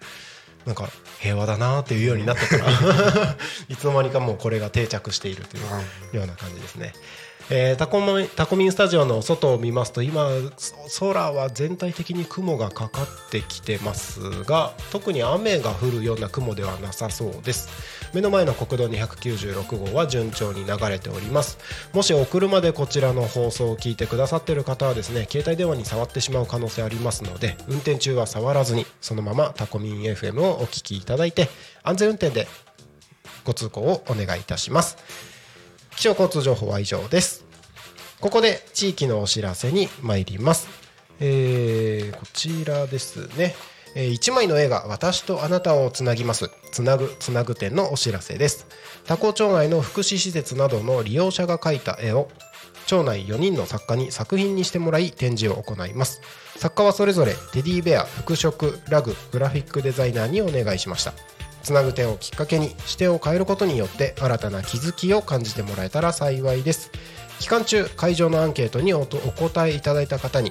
[0.64, 0.88] なんか
[1.20, 3.36] 平和だなっていうようになってから
[3.68, 6.94] いつの間にかもうこれが定着しているというような感じですね。
[7.50, 10.28] えータコミタコミンスタジオの外を見ますと今
[11.00, 17.68] 空は全体的に雲がかかってきてますが特に雨が降るような雲ではなさそうです。
[18.14, 21.58] 目の前の国道296号は順調に流れております。
[21.94, 31.48] もしお車でこちらの放送を聞いてくださっている方はですね携帯電話に触ってしまう可能性ありますので運転中は触らずにそのままタコミン FM をお聞きいただいて
[31.82, 32.46] 安全運転で
[33.44, 35.37] ご通行をお願いいたします。
[35.98, 37.44] 気象交通情報は以上です。
[38.20, 40.68] ここで地域のお知らせに参ります、
[41.18, 43.56] えーこちらですね。
[43.96, 46.50] えー1枚の絵が私とあなたをつなぎます。
[46.70, 48.68] つなぐつなぐ展のお知らせです。
[49.06, 52.28] 多古町内の福祉施設などの利用者が描いた絵を
[52.86, 56.20] 町内4人の作家に作品にしてもらい展示を行います。
[56.58, 58.52] 作家はそれぞれテディベア服飾
[58.88, 61.12] ラググラフィックデザイナーにお願いしました。
[61.68, 66.90] つなぐ点をきっかけに視点を変えることによって新たな気づきを感じてもらえたら幸いです。
[67.40, 70.50] 期間中会場のアンケートにおとお答えいただいた方に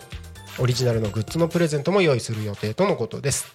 [0.60, 3.48] オリジナルのグッズのプレゼントも用意する予定とのことです。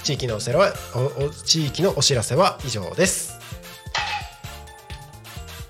[0.03, 3.37] 地域のお知らせはおお地域のお知らせは以上です。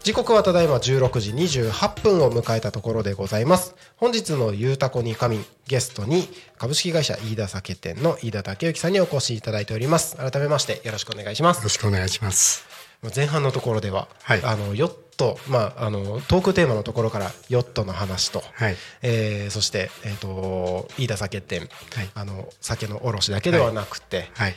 [0.04, 3.74] 時刻はただいま16時28分を迎えたところでございます。
[3.96, 10.16] 本日のゆうたこに神ゲストに株式会社飯田酒店の飯田武之さんにお越しいただいております。
[10.16, 11.58] 改めましてよろしくお願いします。
[11.58, 12.77] よろしくお願いします。
[13.16, 14.42] 前半のところでは、はい。
[14.44, 18.76] あのヨット、まあ、あのトークテーマのところからヨットの話と、はい。
[19.02, 22.10] えーそして、えー、と飯田酒店、はい。
[22.16, 24.56] あの酒の卸だけではなくて、はい。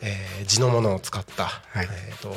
[0.00, 1.48] えー地のものを使った、い。
[1.76, 2.34] えー、と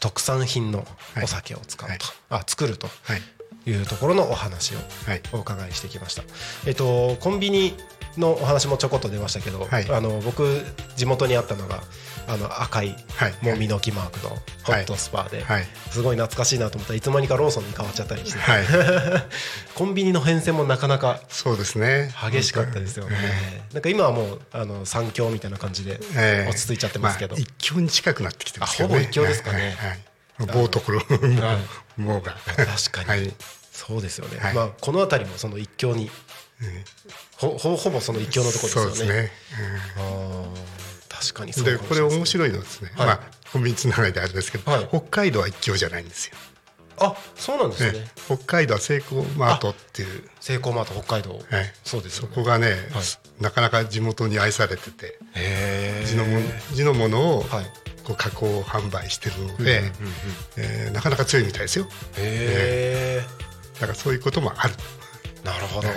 [0.00, 1.24] 特産品のはい。
[1.24, 1.98] お酒を使うと、はい。
[2.30, 3.22] あ作るとはい。
[3.68, 5.22] いうところのお話をはい。
[5.32, 6.22] お伺いしてきました。
[6.66, 7.74] えっ、とコンビニ
[8.18, 9.90] のお話もちょこっと出ましたけど、はい。
[9.90, 10.62] あの僕
[10.96, 11.82] 地元にあったのが
[12.26, 13.34] あの赤いはい。
[13.42, 14.30] もみの木マークの
[14.64, 15.64] ホットスパーで、はい。
[15.90, 18.64] すごい懐かしいなと思ったらいつの間にかローソンに変わっちゃったりして、はい。
[19.74, 22.12] コンビニの変遷もなかなかそうですね。
[22.30, 23.66] 激しかったですよね。
[23.72, 26.50] なんか今はもうあの三強みたいな感じでええ。
[26.50, 28.94] 落ち着いちゃってますけど、あ一強に近くなってきてますよね。
[28.94, 29.58] あほぼ一強ですかね。
[29.58, 29.68] はい。
[29.68, 29.88] はい。
[29.88, 30.00] はい
[30.44, 31.00] 棒ところ
[31.96, 32.36] もうが。
[32.44, 33.32] 確かに、はい。
[33.72, 34.54] そそうですよね、はい。
[34.54, 36.10] まあこの辺りもその一強に、
[37.36, 38.92] ほほほぼその一強のところですよね。
[38.94, 39.32] そうですね、
[41.08, 43.06] 確かにそうでこれ面白いのはですね、はい。
[43.06, 43.20] まあ
[43.52, 44.88] コンビニつながりであれですけど、はい。
[44.88, 46.34] 北海道は一強じゃないんですよ、
[46.98, 47.98] あそうなんですね。
[48.00, 48.06] ね。
[48.26, 50.28] 北海道はセイコーマートっていう。
[50.40, 52.76] セイコーマート北海道、はいそうですそこがね、
[53.40, 55.18] なかなか地元に愛されてて
[56.06, 56.40] 地のも
[56.72, 57.66] 地のものをはい。
[58.06, 59.90] こう加工販売してるので、
[60.56, 61.88] えーなかなか強いみたいですよ。
[62.16, 63.24] へえ
[63.80, 64.74] だからそういうこともある、
[65.42, 65.96] なるほど、はい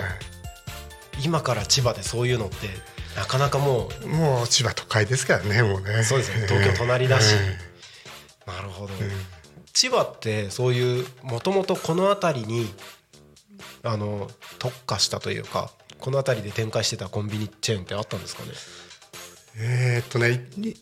[1.24, 2.68] 今から千葉でそういうのって
[3.16, 6.02] なかなかもうもう千葉都会ですからねもうね。
[6.04, 6.46] そうですね。
[6.46, 7.34] 東京隣だし。
[7.34, 7.70] え
[8.50, 8.92] なるほど、
[9.72, 12.74] 千葉ってそういうもともとこの辺りに
[13.84, 14.28] あの
[14.58, 18.48] 特化したというかこの辺りで展開してたコンビニチェーンってあったんですかね？
[19.56, 20.74] えーっとねい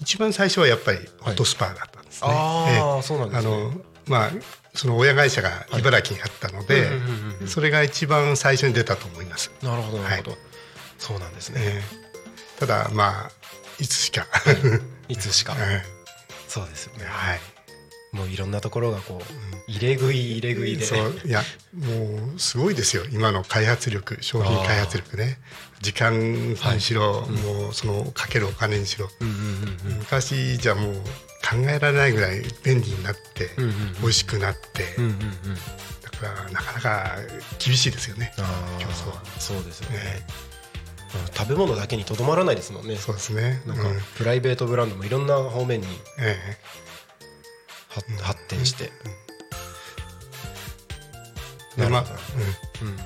[0.00, 3.02] 一番最初はやっぱりホットスパーだったんですね、ああ、ええ。
[3.02, 3.48] そうなんですね。
[3.48, 3.72] あの
[4.06, 4.30] まあ
[4.74, 6.88] その親会社が茨城にあったので、
[7.46, 10.36] それが一番最初に出たと思います、なるほどなるほど、は
[10.98, 11.82] そうなんですね、え
[12.56, 12.60] え。
[12.60, 13.30] ただまあ
[13.80, 14.26] いつしか。
[15.08, 15.82] いつしか、はい
[16.46, 17.04] そうですよね。
[17.06, 17.40] はい。
[18.12, 20.84] もういろんなところがこう入れ食い入れ食いで。
[20.84, 21.20] そう。
[21.24, 23.04] いやもうすごいですよ。
[23.12, 25.38] 今の開発力商品開発力ね。
[25.80, 29.08] 時間にしろ、もうそのかけるお金にしろ、
[29.98, 31.02] 昔じゃもう
[31.50, 33.74] 考えられないぐらい便利になって、うんうんうん。
[34.02, 35.18] 美味しくなって、うんうんうん。
[36.02, 37.16] だからなかなか
[37.58, 39.22] 厳しいですよねあ競争は。
[39.24, 40.02] あそうですよね、ね。
[40.44, 40.50] うん
[41.34, 42.94] 食べ物だけにとどまらないですもんね。
[42.94, 43.60] そうですね。
[43.66, 44.00] なんかうん。
[44.16, 45.88] プライベートブランドもいろんな方面に
[46.20, 46.36] え
[47.88, 48.92] は発展して、
[51.76, 52.14] えでまあなるほ
[52.84, 52.86] ど。
[52.86, 52.96] うん。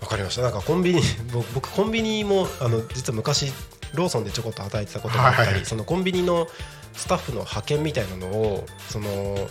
[0.00, 0.42] わかりました。
[0.42, 3.52] なんかコンビニ 僕僕コンビニもあの実は昔
[3.92, 5.66] ローソンでちょこっと働いてたことがあったり、はいはい。
[5.66, 6.48] そのコンビニの
[6.94, 9.48] スタッフの派遣みたいなのをその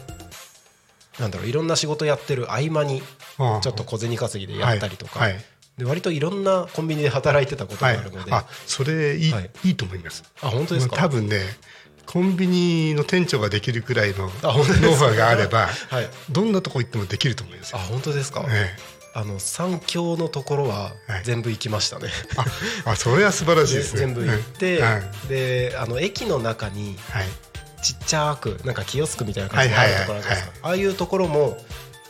[1.19, 3.01] なんだろういろんな仕事やってる合間に
[3.39, 3.61] うん。
[3.61, 5.33] ちょっと小銭稼ぎでやったりとか、はい。
[5.33, 9.49] はいで割といろんなコンビニで働いてたことがはいあるので、あそれいい,、はい。
[9.63, 10.23] い、いと思います。
[10.43, 10.95] あ本当ですか？
[10.97, 11.39] 多分ね
[12.05, 16.07] コンビニの店長ができるくらいのノウハウがあればはい。
[16.29, 18.75] どんなとこ行ってもできると思いますあよ、本当ですか、え
[19.13, 21.23] あの三強のところははい。
[21.23, 22.39] 全部行きましたね、え、
[22.85, 23.99] ああそれは素晴らしいですね。
[24.05, 24.81] 全部行って、
[25.29, 27.27] であの駅の中にはい。
[27.83, 30.23] ちっちゃくなんかキオスクみたいな感じであるところあ
[30.61, 31.57] ああいうところも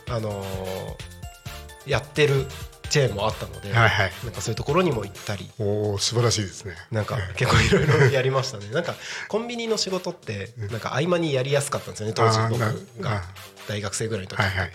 [0.08, 2.46] あのーやってる
[2.90, 4.12] チェーンもあったので、はいはい。
[4.22, 5.50] なんかそういうところにも行ったり。
[5.58, 6.76] おお素晴らしいですね。
[6.92, 8.68] なんかええ結構いろいろやりましたね。
[8.70, 8.94] なんか
[9.28, 12.58] コンビニの仕事ってなんか合間にやりやすかったんですよね当時僕
[13.02, 13.16] が。
[13.16, 13.22] あ
[13.66, 14.72] 大学生ぐらいの時、はいはい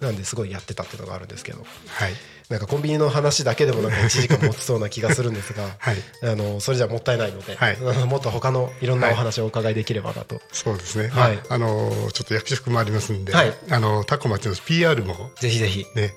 [0.00, 1.64] なんですごいやってたっていうのがあるんですけど。
[1.88, 2.12] はい。
[2.50, 5.96] なんかコンビニの話だけでもなんか1時間持ちそうな気がするんですが、はい。
[6.22, 7.78] あのそれじゃもったいないので、はい。
[8.06, 11.36] もっと他のいろんなお話をお伺いできればなと、そうですね、はい。
[11.36, 13.54] まあ、あのーちょっと役職もありますんで、はい。
[13.70, 15.30] あのタコ町の PR も。
[15.40, 15.86] ぜひぜひ。
[15.94, 16.14] ね。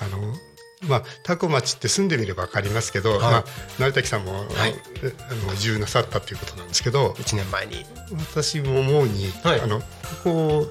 [0.00, 0.34] あの
[0.82, 3.18] まあ、タコ町って住んでみれば分かりますけど、い。
[3.20, 3.44] まあ、
[3.78, 4.74] 成滝さんも、はい。
[5.02, 7.86] えあの移住なさったということなんですけど1年前に。
[8.32, 9.60] 私も思うに、はい。
[9.60, 9.86] あのこ
[10.24, 10.70] こ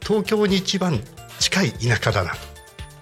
[0.00, 1.02] 東京に一番
[1.50, 2.38] 近い田舎だなと。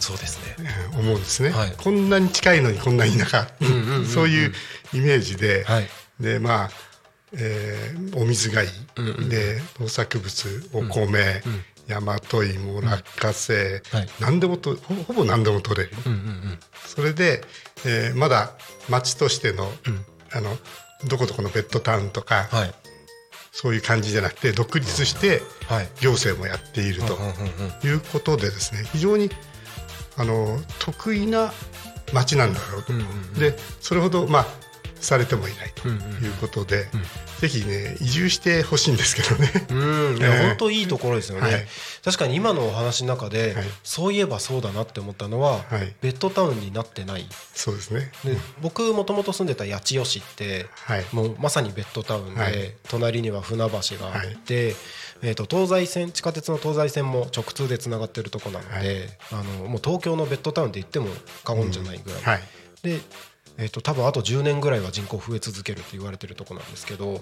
[0.00, 0.56] そうですね。
[0.60, 1.72] えー思うんですね、はい。
[1.76, 4.06] こんなに近いのにこんな田舎、んうんうん。
[4.06, 4.52] そういう
[4.94, 5.88] イメージで、はい。
[6.20, 6.70] でまあ、
[7.32, 11.42] えーお水がいい、うんうんで農作物お米、
[11.88, 14.08] 大和芋落花生、はい。
[14.20, 16.58] 何でもとほほぼ何でも取れる、うんうんうん。
[16.86, 17.42] それで、
[17.84, 18.52] えーまだ
[18.88, 19.70] 町としての,、
[20.32, 20.56] あの
[21.06, 22.74] どこどこのベッドタウンとか、はい
[23.60, 25.88] そういう感じじゃなくて独立してはい。
[26.00, 27.18] 行政もやっていると
[27.84, 29.30] いうことでですね非常に
[30.16, 31.52] あの得意な
[32.12, 32.92] 町なんだろうと、
[33.40, 34.46] でそれほどまあ
[35.00, 36.86] されてもいないとうんうんいうことで、
[37.40, 39.66] ぜひね移住してほしいんですけどね。
[39.70, 39.74] う
[40.14, 40.18] ん。
[40.18, 41.66] 本当いいところですよね、はい。
[42.04, 43.64] 確かに今のお話の中で、はい。
[43.84, 45.94] そういえばそうだなって思ったのは、はい。
[46.00, 47.26] ベッドタウンになってない。
[47.54, 48.10] そうですね。
[48.24, 51.04] で僕もともと住んでた八千代市って、はい。
[51.12, 52.74] もうまさにベッドタウンで、はい。
[52.88, 54.74] 隣には船橋があって、
[55.22, 61.08] えー、と東西線地下鉄の東西線も直通でつながってるとこなので、あのもう東京のベッドタウンって言っても
[61.44, 62.42] 過言じゃないぐらい、はい。
[62.82, 63.00] で、
[63.58, 67.20] えー、と多分あと10年ぐらいは人口増え続けるって言われてるとこなんですけど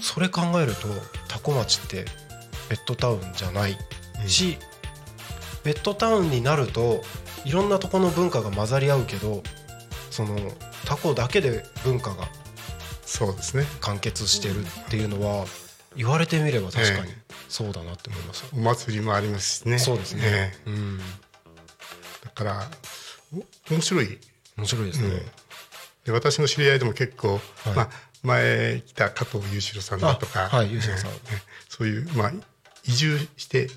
[0.00, 0.88] それ考えると
[1.28, 2.06] 多古町って
[2.70, 3.76] ベッドタウンじゃない
[4.26, 4.56] し、
[5.64, 7.02] ベッドタウンになると
[7.44, 9.42] いろんなとこの文化が混ざり合うけど
[10.10, 10.36] その
[10.86, 12.28] タコだけで文化が
[13.04, 13.64] そうですね。
[13.80, 15.44] 完結してるっていうのは
[15.96, 17.14] 言われてみれば確かにえ
[17.48, 19.78] そうだなって思いました、お祭りもありますしね。
[19.78, 22.70] そうですねええうんだから
[23.34, 24.18] お面白い。
[24.60, 25.20] 面白いですね、うん。
[26.04, 27.40] で私の知り合いでも結構、はい。
[27.74, 27.90] まあ
[28.22, 31.10] 前来た加藤裕次郎さんだとか、あはい裕次郎さん。
[31.10, 32.32] ええそういうまあ
[32.84, 33.68] 移住して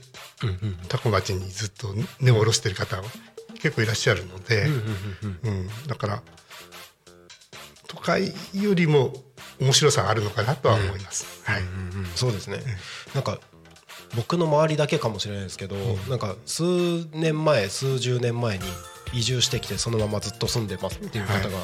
[0.89, 3.01] 多古町にずっと根を下ろしてる方
[3.59, 4.65] 結構いらっしゃるので、
[5.43, 6.21] うん、だから
[7.87, 9.13] 都会よりも
[9.61, 11.25] 面白さがあるのかなとは思います。
[11.45, 11.61] はい、
[12.15, 12.59] そうですね、
[13.13, 13.39] なんか
[14.15, 15.75] 僕の周りだけかもしれないですけど、
[16.09, 16.63] なんか数
[17.11, 18.65] 年前数十年前に
[19.13, 21.57] 移住してきてそのままずっと住んでますっていう方が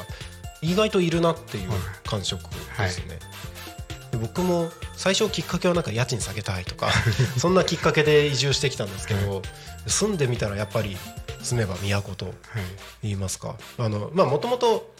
[0.62, 1.70] 意外といるなっていう
[2.04, 2.42] 感触
[2.78, 3.18] ですね。
[4.12, 6.90] で僕も最初きっかけはなんか家賃下げたいとか
[7.38, 9.42] そんなきっかけで移住してきたんですけど、
[9.86, 10.96] 住んでみたらやっぱり
[11.42, 12.34] 住めば都と
[13.02, 13.56] 言いますか。
[13.78, 14.92] あのまあもともと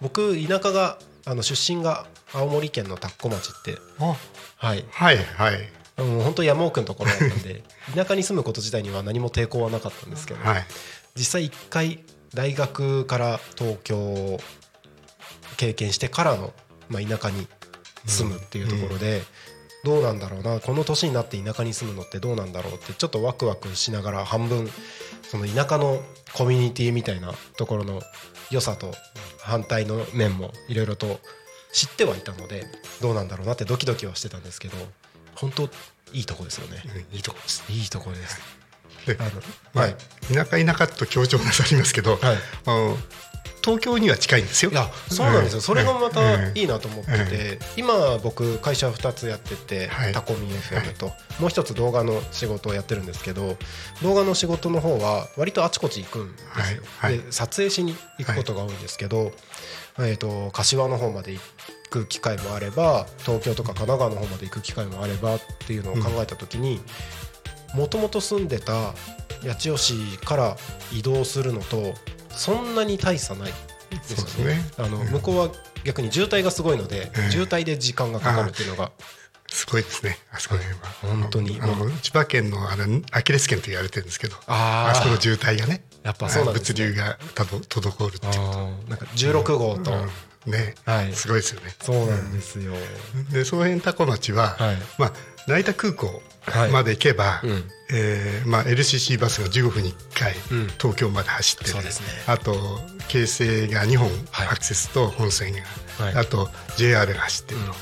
[0.00, 4.16] 僕田舎があの出身が青森県の田子町ってあ
[4.56, 4.84] はい。
[4.90, 5.68] はいはい。
[5.96, 7.64] もう本当山奥のところだったんで
[7.96, 10.66] 田舎に住むこと自体には何も抵抗はなかったんですけど、はい
[11.18, 12.04] 実際一回
[12.34, 14.40] 大学から東京を
[15.56, 16.52] 経験してからの、
[16.88, 17.46] まあ、田舎に
[18.06, 19.22] 住むっていうところで、
[19.84, 24.68] どうなんだろうなこの年になって田舎に住むのってどうなんだろうってちょっとワクワクしながら半分
[25.22, 26.00] その田舎の
[26.34, 28.02] コミュニティみたいなところの
[28.50, 28.92] 良さと
[29.40, 31.20] 反対の面もいろいろと
[31.72, 32.64] 知ってはいたので
[33.00, 34.76] どうなんだろうなってドキドキはしてたんですけど
[35.36, 35.62] 本当
[36.12, 36.82] いいとこですよね。
[36.84, 37.64] うんいいとこです。
[37.70, 38.57] いいとこです。
[39.16, 42.36] 田舎田舎と強調なさりますけど、はい。
[42.66, 42.96] あの
[43.68, 44.70] 東京には近いんですよ。
[44.70, 50.12] いやそうなんですよ、うんそれがまたうんいいなと思ってて、今僕会社2つやってて、はい。
[50.12, 53.56] タコミ FM と、もう一つ動画の仕事をやってるんですけど
[54.02, 59.32] 動画の仕事の方は割とあちこち行くんですよ、で撮影しに行くことが多いんですけど、
[59.98, 61.40] えー、と柏の方まで行
[61.90, 66.80] く機会もあれば東京とか神奈川の方まで行く機会もあればっていうのを考えた時に
[67.74, 68.94] もともと住んでた
[69.46, 70.56] 八千代市から
[70.92, 71.94] 移動するのと
[72.30, 73.52] そんなに大差ない
[73.90, 74.60] ですよそうですね。
[74.78, 75.50] あの向こうは
[75.84, 78.92] 逆に渋滞がすごいので、うん渋滞で時間がかかるっていうのが。
[79.50, 80.18] すごいですね。
[80.30, 80.88] あそこら辺は。
[81.22, 81.58] 本当に。
[81.60, 86.84] あの千葉県のあれアキレス腱と言われてるんですけど、あーあそこの渋滞がね、やっぱそうなんですね。
[86.84, 88.32] 物流がたど滞るっていう。
[88.34, 89.92] こあーなんか16号と、と、
[90.46, 90.52] うん。
[90.52, 91.12] ね、はい。
[91.14, 91.74] すごいですよね。
[91.80, 92.72] そうなんですよ、
[93.32, 94.76] でその辺タコ町は、はい。
[94.98, 95.12] まあ
[95.48, 96.70] 成田空港はい。
[96.70, 97.64] まで行けば、うん。
[97.90, 100.66] えーまあ LCC バスが15分に1回、うん。
[100.78, 101.80] 東京まで走ってね。
[102.26, 104.48] あと京成が2本はい。
[104.48, 105.60] アクセスと本線が、
[106.04, 106.14] はい。
[106.14, 107.74] あと JR が走ってると、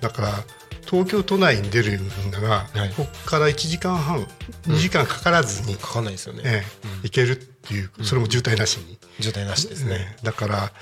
[0.00, 0.44] だから
[0.86, 2.90] 東京都内に出るんだが、はい。
[2.90, 4.26] ここから1時間半
[4.66, 10.72] 2時間かからずに、かかんないですよね、ええ行けるっていうそれも渋滞なしに、渋滞なしですね、ねだから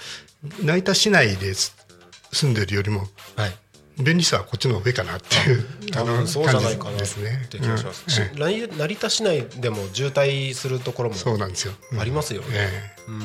[0.62, 1.76] 成田市内です
[2.32, 3.56] 住んでるよりもはい
[4.00, 7.46] 便利さはこっちの上かなっていう多分そうじゃないかなっ感じですね。
[7.50, 12.00] て気がします、成成田市内でも渋滞するところもえそうなんですよ、うん。
[12.00, 12.46] ありますよね。
[12.52, 13.20] えうん。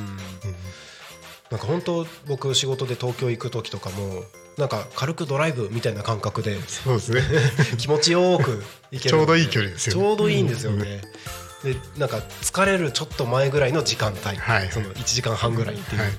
[1.52, 4.24] なんか本当僕仕事で東京行く時とかも
[4.58, 7.22] なんか軽くドライブみたいな感覚でえそうですね。
[7.78, 9.16] 気持ちよく行ける。
[9.16, 10.02] ちょうどいい距離ですよね。
[10.02, 11.02] ちょうどいいんですよね、
[11.64, 16.12] でなんか疲れるちょっと前ぐらいの時間帯、はいその1時間半ぐらいっていう、はい。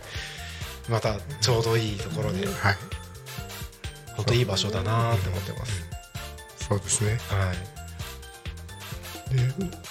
[0.88, 2.46] またちょうどいいところで。
[2.46, 2.76] はい
[4.16, 5.72] 本当いい場所だなって思ってます、
[6.68, 7.18] そうですね。
[7.28, 7.74] はい。
[9.34, 9.84] で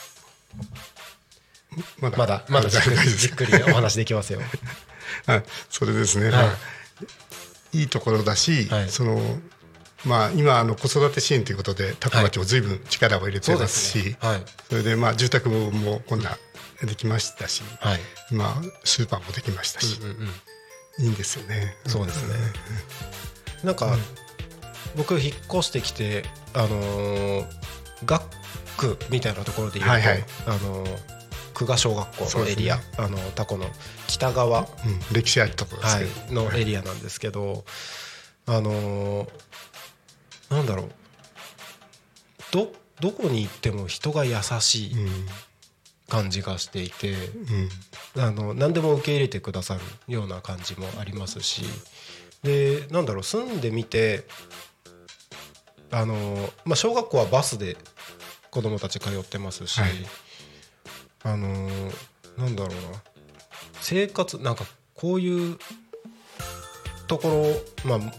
[1.99, 4.41] まだまだまだじっくりじっくりお話できますよ。
[5.27, 6.31] あ それですね、はい。
[6.31, 6.57] まあ
[7.73, 8.89] いいところだし、はい。
[8.89, 9.39] その
[10.05, 14.17] まあ今あの子育て支援ということで高町も随分力を入れてますし、すね。
[14.19, 14.45] はい。
[14.69, 16.37] それでまあ住宅も今度は
[16.83, 18.01] できましたし、はい。
[18.31, 20.33] まあスーパーもできましたし、うんうん
[20.99, 21.75] いいんですよね。
[21.87, 22.35] そうですね
[23.63, 23.97] なんか、
[24.95, 27.45] 僕引っ越してきてあのー
[28.05, 28.23] 学
[28.77, 30.23] 区みたいなところで言うと、はいはい。
[30.45, 30.97] あのー
[31.53, 33.67] 久我小学校のエリア、あのタコの
[34.07, 34.67] 北側、うん、
[35.15, 37.63] 歴史あるところですはけど、い、のエリアなんですけど、
[38.47, 39.29] あのー
[40.49, 40.91] なんだろう。
[42.51, 44.95] どどこに行っても人が優しい
[46.09, 47.19] 感じがしていて、うん
[48.17, 48.23] うん。
[48.23, 51.63] あの何でも受け入れてくださるような感じもありますし
[52.43, 54.25] でなんだろう住んでみて
[55.91, 57.77] あの、まあ、小学校はバスで
[58.51, 59.91] 子供たち通ってますし、はい。
[61.23, 61.47] あの
[62.37, 62.99] なんだろうな
[63.81, 65.57] 生活なんかこういう
[67.07, 68.11] ところ、まあ、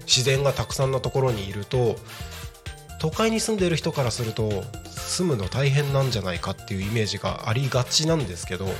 [0.00, 1.96] 自然がたくさんのところにいると
[2.98, 8.74] 都会に住んでる人からすると住むの大変なんじゃないかっていうイメージがありがちなんですけど、はい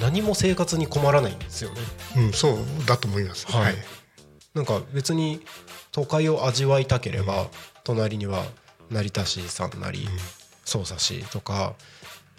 [0.00, 1.80] 何も生活に困らないんですよね。
[2.16, 3.50] うん、そうだと思います。
[3.50, 3.74] はい。
[4.54, 5.40] なんか別に
[5.92, 7.48] 都会を味わいたければ、
[7.84, 8.44] 隣には
[8.90, 10.08] 成田市さんなり
[10.64, 11.74] 匝瑳市とか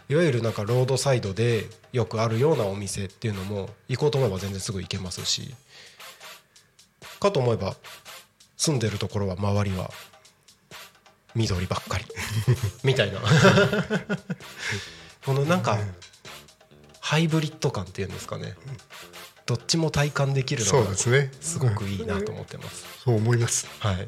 [0.10, 5.54] いわゆるなんかロードサイドでよくあるようなお店っていうのも行こうと思えば全然すぐ行けますし
[7.20, 7.76] かと思えば
[8.56, 9.92] 住んでるところは周りは
[11.36, 12.06] 緑ばっかり。
[12.84, 13.22] みたいな。
[15.24, 15.78] このなんか
[17.08, 18.54] ハイブリッド感っていうんですかね。
[19.46, 21.32] どっちも体感できるそうのがですね。
[21.40, 23.66] すごくいいなと思ってます、そう思います。
[23.80, 23.96] はい。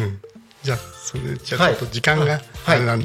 [0.00, 0.20] うん、
[0.62, 2.42] じゃあそれじゃちょっと時間がはい。
[2.66, 3.02] あれだっ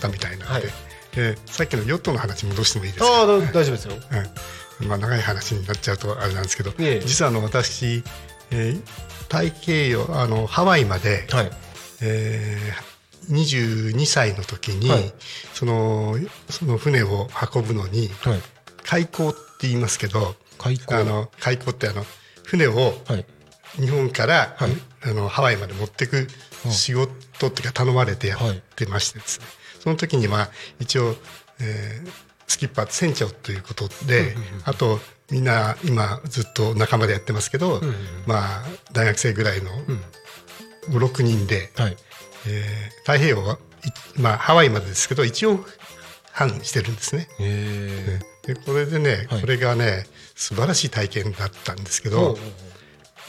[0.00, 0.74] たみたいなので、はい。
[1.16, 3.94] えーさっきのヨットの話戻してもいいですか、ああど大丈夫ですよ。
[4.80, 4.88] うん。
[4.88, 7.02] まあ、長い話になっちゃうとあれなんですけど、いえ。
[7.04, 8.02] 実はあの私、
[8.50, 8.82] えー
[9.24, 11.50] 太平洋あのハワイまで、はい。
[12.00, 12.91] えー
[13.30, 15.12] 22歳の時に、はい。
[15.54, 16.16] その
[16.50, 18.40] その船を運ぶのにはい。
[18.84, 20.96] 開港って言いますけど開港？
[20.96, 22.04] あの開港ってあの
[22.44, 23.26] 船をはい。
[23.76, 24.70] 日本から、はい。
[25.04, 26.28] あのハワイまで持ってく
[26.70, 28.40] 仕事っていうか頼まれてやっ
[28.76, 29.46] てましてですね、
[29.80, 31.16] その時にまあ一応、
[31.60, 32.10] えー
[32.48, 34.98] スキッパー船長ということで、あと
[35.30, 37.80] みんな今ずっと仲間でやってますけど、
[38.26, 38.62] まあ
[38.92, 39.70] 大学生ぐらいの
[40.90, 41.96] 56人で、はい
[42.46, 45.64] えー太平洋はいまあハワイまでですけど一応
[46.32, 47.28] 半してるんですね。
[47.40, 49.40] へでこれでね、はい。
[49.40, 52.38] これがね素晴らしい体験だったんですけえど、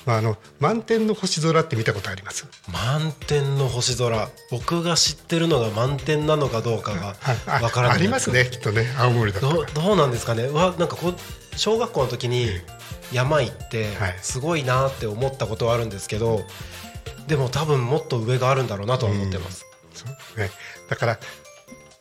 [0.05, 2.47] まあ、あの満天の星空って見たことあります？
[2.71, 4.29] 満天の星空。
[4.51, 7.15] 僕が知ってるのが満天なのかどうかが
[7.47, 7.97] あわからない。
[7.97, 10.43] ありますねきっとね青森だったらどうどうなんですかね？
[10.43, 11.15] うわなんかこう
[11.57, 12.47] 小学校の時に
[13.11, 14.17] 山行ってはい。
[14.21, 16.45] すごいなって思ったことはあるんですけど
[17.27, 20.49] でも多分もっと上があるんだろうなとは思ってます、そうね、
[20.89, 21.19] だから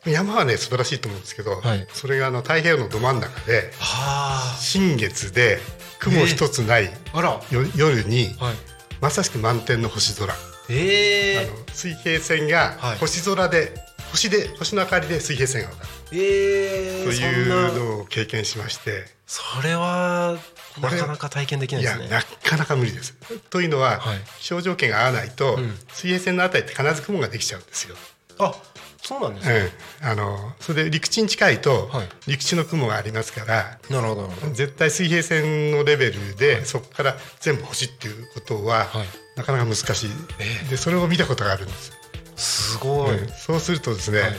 [0.05, 1.87] 山はね素晴らしいと思うんですけど、はい。
[1.93, 4.57] それがあの太平洋のど真ん中ではあ。
[4.59, 5.59] 新月で
[5.99, 7.41] 雲一つないあら。
[7.51, 8.55] よ夜にはい。
[8.99, 10.33] まさしく満天の星空、
[10.69, 12.97] ええあの水平線がはい。
[12.97, 13.73] 星空で、
[14.11, 15.89] 星で星の明かりで水平線が分かる。
[16.13, 17.71] ええというな。
[17.71, 20.37] のを経験しましてそれは
[20.79, 22.03] なかなか体験できないいですね。
[22.05, 23.15] やなかなか無理です。
[23.49, 24.17] というのは、はい。
[24.39, 25.75] 気象条件が合わないと、ん。
[25.91, 27.95] 水平線のあたりって必ず雲ができちゃうんですよ。
[28.37, 28.53] あ
[29.01, 29.71] そうなんですね、
[30.01, 32.09] うん、あのそれで陸地に近いと、はい。
[32.27, 39.07] 陸地の雲がありますからなるほど絶対水平線のレベルで、そこから全部星っていうことは、はい。
[39.35, 41.91] なかなか難しい、えでそれを見たことがあるんです、
[42.35, 43.29] すごい、うん。
[43.29, 44.31] そうするとですね、はい。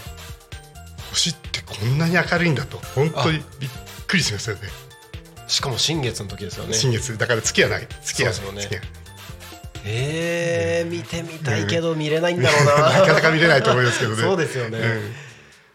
[1.11, 3.71] 星ってこんなに明るいんだと本当にびっ
[4.15, 4.63] くりしますよね。
[5.47, 6.75] しかも新月の時ですよね。
[6.75, 7.19] 新月。
[7.19, 7.89] だから月はない。
[8.03, 8.55] 月はない。
[8.55, 8.61] ね。
[8.63, 8.83] 月は。
[9.87, 14.17] えー、見てみたいけど見れないんだろうな、 なかなか見れないと思いますけどね。
[14.23, 15.13] そうですよね、うん。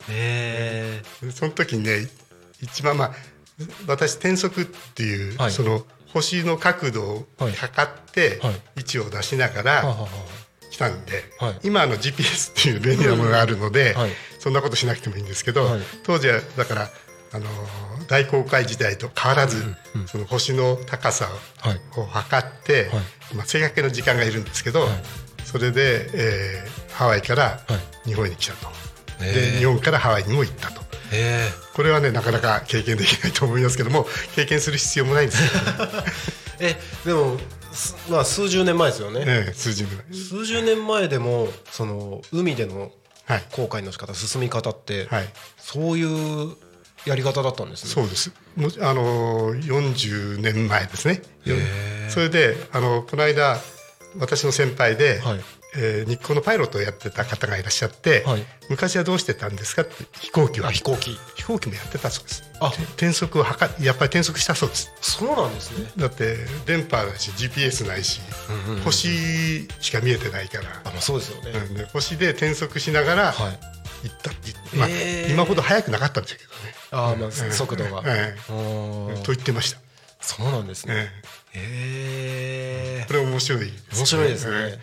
[0.09, 2.07] えでその時にね
[2.61, 3.13] 一番まあ
[3.85, 5.51] 私転速っていう、はい。
[5.51, 8.61] その星の角度をはい測ってはい。
[8.77, 9.95] 位置を出しながら
[10.71, 11.59] 来たんで、はい。
[11.61, 14.11] 今あの GPS っていう便利なものがあるので、はい。
[14.39, 15.81] そんなことしなくてもいいんですけど、はい。
[16.01, 16.89] 当時はだから
[17.31, 17.45] あの
[18.09, 19.63] 大航海時代と変わらず、
[20.07, 21.29] その星の高さ
[21.59, 21.99] はい。
[21.99, 23.01] を測って、は
[23.33, 23.35] い。
[23.35, 24.89] まあ、正確な時間がいるんですけど、はい。
[25.45, 27.59] それで、えーハワイからは
[28.05, 28.09] い。
[28.09, 28.67] 日本に来たと、
[29.21, 29.33] へー。
[29.53, 30.81] で日本からハワイにも行ったと。
[31.13, 34.05] えこれはねなかなか経験できないと思いますけども
[34.35, 35.49] 経験する必要もないんですよ、
[35.79, 36.03] ー、
[36.59, 37.37] えでも
[37.71, 42.91] すまあ数十年前ですよね、ね、数字ぐらい数十年前でもその海での
[43.25, 45.29] はい、航海の仕方進み方って、はい、
[45.59, 46.55] そういう
[47.05, 47.89] やり方だったんですね。
[47.91, 48.31] そうです。
[48.55, 51.21] もうあの40年前ですね。
[52.09, 53.57] それであのこの間
[54.17, 55.39] 私の先輩で、はい。
[55.75, 58.45] えー日光のパイロットをやってた方がいらっしゃって、はい。
[58.69, 60.69] 昔はどうしてたんですかって飛行機は。
[60.69, 61.15] あ飛行機。
[61.35, 62.43] 飛行機もやってたそうです。
[62.59, 64.91] あて転速をはかやっぱり転速したそうです。
[65.01, 65.91] そうなんですね。
[65.95, 68.19] だって電波ないし GPS ないし、
[68.67, 70.81] うんうん星しか見えてないから。
[70.85, 71.73] あ、まあ、そうですよね、うん。
[71.75, 73.59] で星で転速しながらはい。
[74.01, 75.33] 行ったって、まあえー。
[75.33, 79.21] 今ほど速くなかったんですけどねあーまあ速度が、えあー。
[79.21, 79.79] と言ってました、
[80.21, 80.93] そうなんですね。
[80.93, 81.09] へえ。
[81.53, 83.81] ええこれ面白いですね。
[83.97, 84.79] 面白いですね、え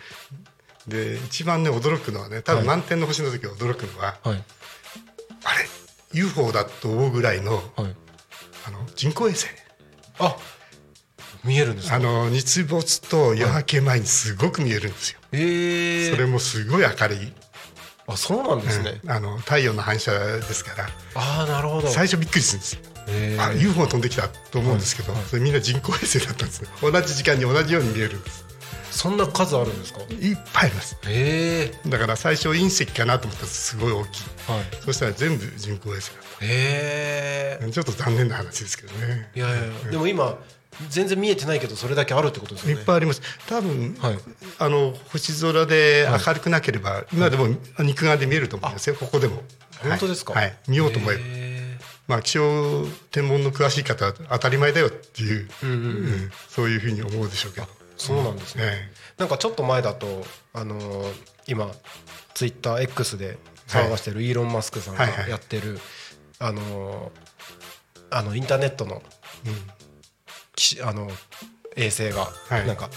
[0.89, 1.15] え。
[1.15, 4.43] で一番ね驚くのはね多分満天の星の時驚くのは、はい。
[5.43, 5.65] あれ
[6.13, 7.63] UFO だと思うぐらいのはい。
[8.67, 9.47] あの人工衛星。
[10.19, 10.35] あ
[11.43, 11.95] 見えるんですか？
[11.95, 17.33] あの日没と夜明け前にすごく見えるんですよ、ええそれもすごい明るい、
[18.07, 19.11] あそうなんですね、うん。
[19.11, 20.89] あの太陽の反射ですから。
[21.15, 21.87] ああなるほど。
[21.89, 22.79] 最初びっくりするんです。
[23.09, 25.21] えあ UFO が飛んできたと思うんですけど、はい。
[25.21, 26.69] はいそれみんな人工衛星だったんですね。
[26.81, 28.45] 同じ時間に同じように見えるんです。
[28.91, 29.99] そんな数あるんですか？
[30.09, 30.97] いっぱいあります。
[31.07, 34.23] ええだから最初隕石かなと思ったらすごい大きい。
[34.47, 34.63] はい。
[34.85, 39.29] そしたら全部人工衛星だっええたちょっと残念な話ですけどね。
[39.35, 40.37] いやいやいやでも今
[40.89, 42.73] 全然見えてないけどそれだけあるってことですね。
[42.73, 43.21] っぱいあります。
[43.47, 44.19] 多分、はい。
[44.59, 47.47] あの星空で明るくなければ、今でも
[47.79, 48.95] 肉眼で見えると思いますよ。
[48.95, 49.43] ここでも。
[49.81, 50.33] 本当ですか？
[50.33, 55.85] はい、はい見ようと思えば、えまあ気象天文の詳しい方は当たり前だよっていう、えうんうんうん。
[55.85, 55.89] う
[56.27, 56.31] ん。
[56.47, 57.67] そういうふうに思うでしょうけど。
[57.97, 60.23] そうなんですね、えなんかちょっと前だと
[60.53, 61.13] あのー
[61.47, 61.71] 今
[62.35, 65.29] ツイッター X で騒がしてるイーロン・マスクさんがはいはい。
[65.31, 65.79] やってる
[66.37, 69.01] あのーあのインターネットの
[69.45, 69.55] えうん。
[69.55, 69.59] き
[70.83, 71.09] あの
[71.75, 72.67] 衛星がはい。
[72.67, 72.89] なんか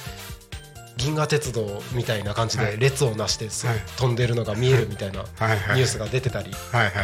[0.97, 2.79] 銀河鉄道みたいな感じではい。
[2.79, 3.79] 列をなしてすはい。
[3.97, 6.51] 飛んでるのが見えるみたいなニュースが出てたり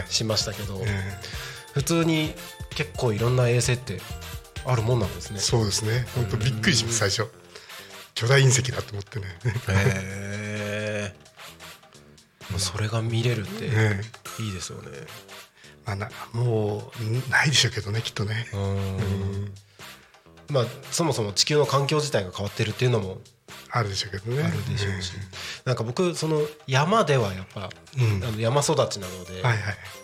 [0.08, 1.18] しましたけどえ
[1.74, 2.34] 普通に
[2.70, 4.00] 結構いろんな衛星って
[4.64, 5.36] あるもんなんですね。
[5.38, 5.40] え。
[5.40, 6.06] そうですね。
[6.14, 7.30] 本当びっくりします最初。
[8.14, 9.26] 巨大隕石だと思ってね。
[9.68, 11.14] へえ。
[12.58, 14.00] それが見れるってえ
[14.38, 14.42] え。
[14.42, 14.90] いいですよね。
[15.84, 18.48] まあなもうないでしょうけどねきっとね。
[18.52, 19.54] うん
[20.48, 23.18] まあそもそも地球の環境自体が変わってるっていうのも
[23.70, 24.42] あるでしょうけどね。
[24.42, 25.12] あるでしょうし、
[25.64, 28.24] なんか僕その山ではやっぱ、うん。
[28.24, 29.62] あの山育ちなので、はいはい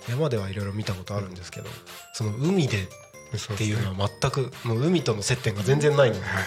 [0.08, 1.68] 山ではいろいろ見たことあるんですけど、
[2.12, 6.42] その海でっていうのは全くもう海との接点が全然ないので、はい。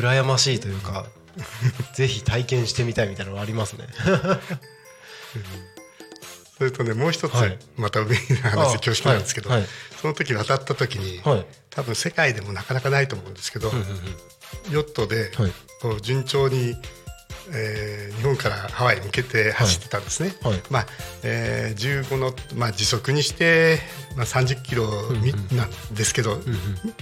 [0.00, 1.06] 羨ましいというか
[1.94, 3.86] ぜひ体験してみたいみたいなのがありますね。
[6.60, 7.58] それとねもう一つはい。
[7.78, 8.16] また海の
[8.50, 9.68] 話で恐縮なんですけど、はいはい。
[9.98, 11.46] その時渡った時に、はい。
[11.70, 13.72] 多分世界でもなかなかないと思うんですけど、
[14.70, 15.52] ヨットではい。
[15.80, 16.76] こう順調に、
[17.52, 20.34] えー日本からハワイに向けて走ってたんですね。
[20.68, 20.86] まあ
[21.22, 23.78] えー15の、まあ、時速にして、
[24.14, 24.86] まあ、30キロ
[25.22, 26.32] みなんですけど、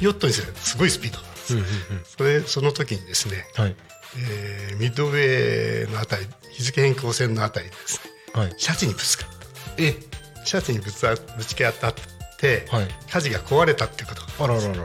[0.01, 2.17] ヨットにすればすごいスピードなんです。
[2.17, 3.75] それその時にですね、はい。
[4.17, 8.55] えーミッドウェーのあたり日付変更線のあたりでですねはい。
[8.57, 9.38] シャチにぶつかっ
[9.79, 11.95] えたシャチにぶつかぶち当たっ
[12.39, 14.45] て、はい火事が壊れたっていうこと？
[14.45, 14.61] あらら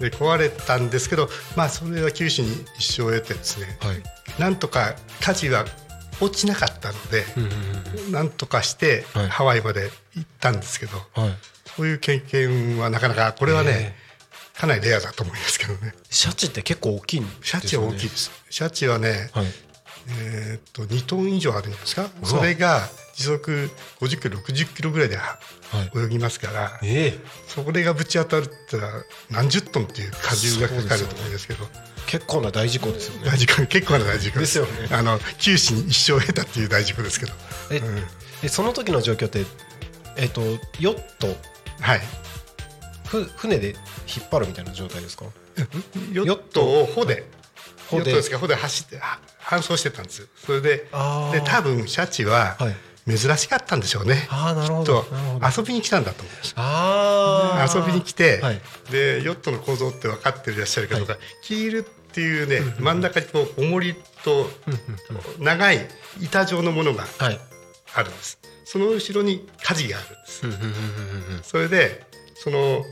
[0.00, 2.48] で壊れたんですけどまあそれは九死に
[2.78, 4.02] 一生を得てですね、はい。
[4.40, 5.64] なんとか火事は
[6.20, 7.24] 落ちなかったので、
[8.10, 11.34] なんとかしてはいハワイまで行ったんですけど、はい。
[11.76, 14.04] そういう経験はなかなかこれはね、え
[14.58, 17.44] かなりレアだと思いますけどねシャチって結構大きいんですよね。
[17.44, 19.46] シャチは大きいですシャチはね、はい。
[20.20, 22.02] えーっと2トン以上あるんですか？
[22.02, 22.80] わそれが
[23.14, 25.38] 時速50キロ60キロぐらいでは
[25.70, 26.04] はい。
[26.06, 27.18] 泳ぎますから、ええ。
[27.48, 31.66] それがぶち当たるってのは何十トンっていう荷重がかかると思うんですけど
[32.06, 33.30] 結構な大事故ですよね。
[33.30, 34.58] 大事故結構な大事故です。
[34.58, 34.88] よね。
[34.90, 37.32] あの九死に一生を得たっていう大事故ですけど、
[37.70, 37.80] え、
[38.42, 39.44] えその時の状況って
[40.16, 40.42] えっ、と
[40.80, 41.28] ヨット。
[41.80, 42.00] はい。
[43.06, 43.68] ふ船で
[44.06, 45.24] 引っ張るみたいな状態ですか？
[46.12, 47.24] ヨットを帆で。
[47.92, 48.38] ヨットですか？
[48.38, 50.28] 帆で走っては搬送してたんです。
[50.44, 50.76] それで
[51.32, 52.76] で多分シャチははい
[53.06, 55.04] 珍しかったんでしょうね、ああなるほど。
[55.56, 56.54] 遊びに来たんだと思います。
[56.56, 58.60] ああ遊びに来て、はい。
[58.90, 63.94] でヨットの構造って分かっていらっしゃるかどうか、キールっていうね、真ん中にこう重り
[64.24, 64.48] と
[65.38, 65.86] 長い
[66.22, 67.38] 板状のものがはい。
[67.94, 68.38] あるんです。
[68.64, 70.00] その後ろに舵があ
[70.42, 72.84] るんです、それでその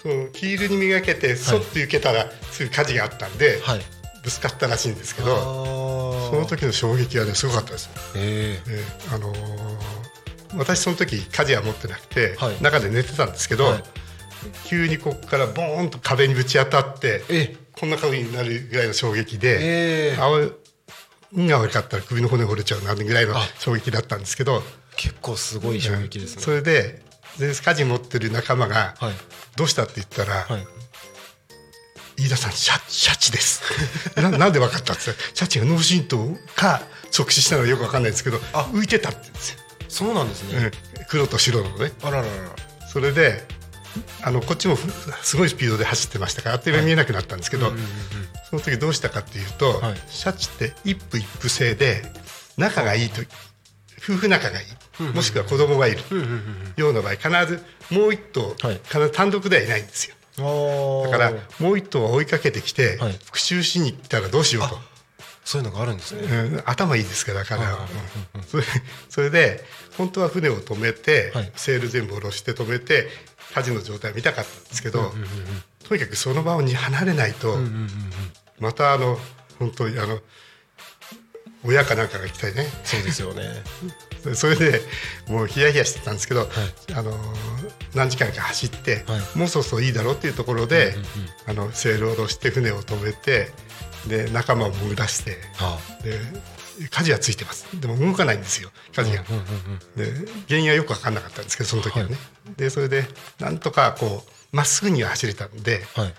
[0.00, 3.80] そのキールにめがけてそっと行けたらすぐ舵があったんで、はい。
[4.22, 5.97] ぶつかったらしいんですけあどー
[6.30, 9.78] その時の衝撃はねすごかったです、ええーあのー
[10.56, 12.62] 私その時舵は持ってなくて、はい。
[12.62, 13.82] 中で寝てたんですけど、はい。
[14.64, 17.56] 急にここからボーンと壁にぶち当たってえ。
[17.72, 20.28] こんな風になるぐらいの衝撃で、ええあ
[21.34, 23.42] 運が悪かったら首の骨折れちゃうなぐらいのあ。
[23.58, 24.62] 衝撃だったんですけど
[24.96, 26.42] 結構すごい衝撃ですね。
[26.42, 27.02] それで
[27.38, 29.12] で舵持ってる仲間がはい
[29.54, 30.66] 「どうした?」って言ったら「はい。
[32.18, 33.62] 飯田さんシャシャチです。
[34.16, 38.68] ななんで分かったってシャチが脳震盪か即死したのかよく分かんないんですけどあ。
[38.72, 39.58] 浮いてたって言うんですよ、
[39.88, 40.70] そうなんですね。
[40.96, 41.04] うん。
[41.08, 41.92] 黒と白のね。
[42.02, 42.50] あらららら。
[42.92, 43.46] それで
[44.22, 44.88] あのこっちもふ
[45.22, 47.72] すごいスピードで走ってましたからあっという間に見えなくなったんですけど、
[48.50, 50.00] その時どうしたかっていうと、はい。
[50.08, 52.02] シャチって一夫一夫制で
[52.56, 53.22] 仲がいいと
[54.02, 55.02] 夫婦仲がいい。
[55.14, 56.00] もしくは子供がいる。
[56.76, 58.80] ような場合必ずもう一頭、はい。
[58.84, 63.12] 必ず単独ではいないんですよだだからもう一頭は追いかけてきて、はい。
[63.24, 64.78] 復讐しに行ったらどうしようと。
[65.44, 66.22] そういうのがあるんですね。
[66.22, 67.44] うん頭いいですから。
[67.44, 67.88] 彼は、
[68.46, 68.62] それ
[69.08, 69.64] それで
[69.96, 71.52] 本当は船を止めて、はい。
[71.56, 73.08] セール全部下ろして止めて
[73.54, 75.12] 火事の状態を見たかったんですけど、
[75.84, 77.56] とにかくその場を離れないと、
[78.58, 79.18] またあの
[79.58, 80.20] 本当にあの
[81.64, 82.66] 親かなんかが来たりね。
[82.84, 83.62] そうですよね。
[84.34, 84.80] それで
[85.28, 86.48] もうヒヤヒヤしてたんですけど、
[86.94, 87.12] あの
[87.94, 90.94] 何時間か走って、はいもうそろそろいいだろうっていうところで、
[91.46, 93.50] あのセールを下ろして船を止めて
[94.06, 95.38] で仲間を潜らして。
[95.54, 96.18] はで
[96.92, 99.24] 舵はついてますでも動かないんですよ舵が、
[99.96, 100.12] で
[100.46, 102.16] 原因はよく分かんなかったんですけどその時はね、
[102.56, 103.04] でそれで
[103.40, 106.02] なんとかこうまっすぐには走れたんであ。
[106.02, 106.14] はい。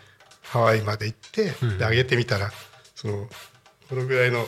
[0.50, 2.52] ハワイまで行って、で上げてみたら
[2.96, 3.28] その
[3.88, 4.46] このぐらいの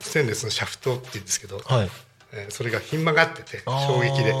[0.00, 1.90] ステンレスのシャフトっていうんですけど、はい。
[2.36, 4.32] えーそれがひん曲がってて衝撃で。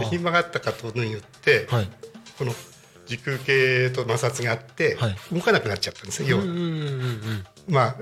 [0.00, 1.88] でひん曲がったことによって、はい。
[2.38, 2.54] この
[3.06, 5.16] 時空系と摩擦があって、はい。
[5.32, 6.44] 動かなくなっちゃったんですね要は、
[7.68, 7.96] まあ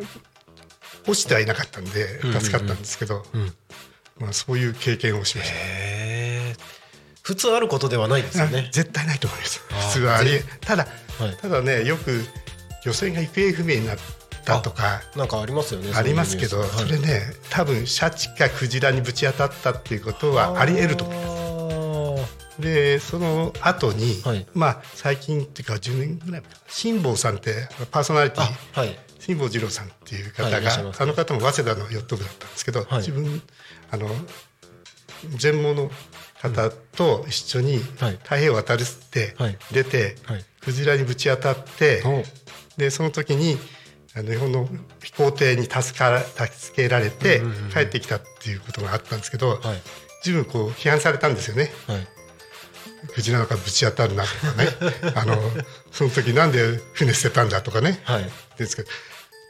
[1.07, 3.53] 落ちてはいなかったんで助かったんですけど、うん。
[4.19, 5.57] まあ、そういう経験をしました、
[7.23, 8.67] 普通あることではないですよね。
[8.69, 9.61] あ絶対ないと思います。
[9.69, 10.87] 普通はありえただ
[11.19, 11.37] はい。
[11.37, 12.25] ただねよく
[12.85, 13.97] 女性が行方不明になっ
[14.45, 15.03] たとか。
[15.17, 17.21] なんかありますよねありますけどそれね
[17.51, 21.33] 多分シャチかクジラにぶち当たったっていうことはいはありえると思います。
[22.59, 24.47] でその後に、はい。
[24.55, 28.43] まあ最近っていうか10年ぐらい辛坊さんってパーソナリティ。
[28.77, 28.99] あはい。
[29.19, 32.99] 辛坊治郎さんっていう方が、はいあの方も早稲田のヨット部だったんですけど、はい。
[32.99, 33.43] 自分
[33.91, 34.09] あの
[35.37, 35.91] 全盲の
[36.41, 38.13] 方と一緒にはい。
[38.23, 39.59] 太平洋を渡るってはい。
[39.73, 40.45] 出て、はい。
[40.61, 42.23] クジラにぶち当たって、お。
[42.79, 43.59] でその時に
[44.15, 44.69] 日本の
[45.03, 47.41] 飛行艇に助から助けられて
[47.73, 49.59] 帰ってきたっていうことがあったんですけど、はい。
[50.25, 51.71] 自分こう批判されたんですよね。
[51.87, 52.07] はい。
[53.15, 54.69] クジラなんかぶち当たるなとかね。
[55.17, 55.41] あの
[55.91, 58.01] その時なんで船捨てたんだとかね。
[58.05, 58.31] はい。
[58.59, 58.89] ですけど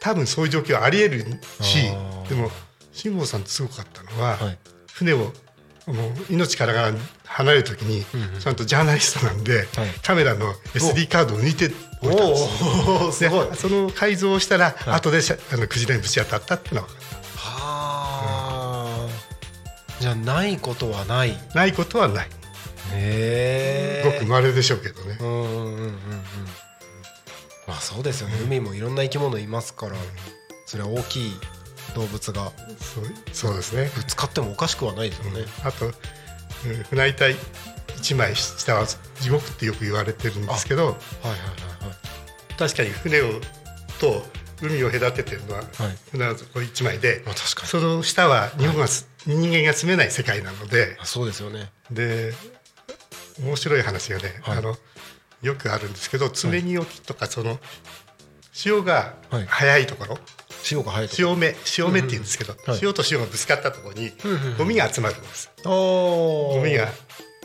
[0.01, 1.25] 多分そういう状況はありえる
[1.61, 1.83] し
[2.29, 2.51] でも
[2.93, 4.59] 辛坊さんすごかったのは、はい。
[4.93, 5.33] 船を
[5.87, 6.93] もう命からが
[7.25, 8.41] 離れる時に、うんうん。
[8.41, 9.67] ちゃんとジャーナリストなんで、はい。
[10.03, 11.71] カメラの SD カードを抜いて
[12.03, 12.37] おいたんで
[13.13, 13.51] すよ。
[13.51, 14.75] でその改造をしたら、い。
[14.87, 15.21] 後で
[15.53, 16.83] あのクジラにぶち当たったっていうの。
[16.83, 16.89] は
[17.37, 19.09] はあ
[20.01, 21.37] じゃあないことはない。
[21.55, 22.29] ないことはない。
[22.95, 25.93] えごく稀でしょうけどね、うんうんうんうんうん。
[27.67, 28.35] まあそうですよね。
[28.45, 29.97] 海もいろんな生き物いますから
[30.67, 31.33] それは大きい
[31.95, 32.53] 動物が。
[32.79, 33.05] そう。
[33.33, 33.91] そうですね。
[33.95, 35.45] ぶつかってもおかしくはないですよね。
[35.65, 35.93] あと、うん
[36.91, 37.25] 船板
[37.99, 38.87] 一枚下は
[39.21, 40.99] 地獄ってよく言われてるんですけどはいはい
[41.31, 41.45] は
[42.55, 43.41] い確かに船を
[44.01, 44.25] と
[44.61, 45.87] 海を隔ててるのは、はい。
[45.87, 47.69] はい船はこれ一枚でまあ確かに。
[47.69, 51.73] その下は日本がす、人間が住めない世界なのであそうですよね。
[51.91, 52.33] で
[53.43, 54.59] 面白い話がね、はい。
[54.59, 54.77] あの
[55.43, 57.59] よくあるんですけど爪に沖とかその
[58.53, 59.47] 潮がはい。
[59.47, 60.19] 速いところ、
[60.63, 62.79] 潮が入る潮目潮目って言うんですけど、はい。
[62.79, 65.51] 潮と潮がぶつかったところにうんうんゴミが集まるんです。
[65.65, 66.89] おゴミが。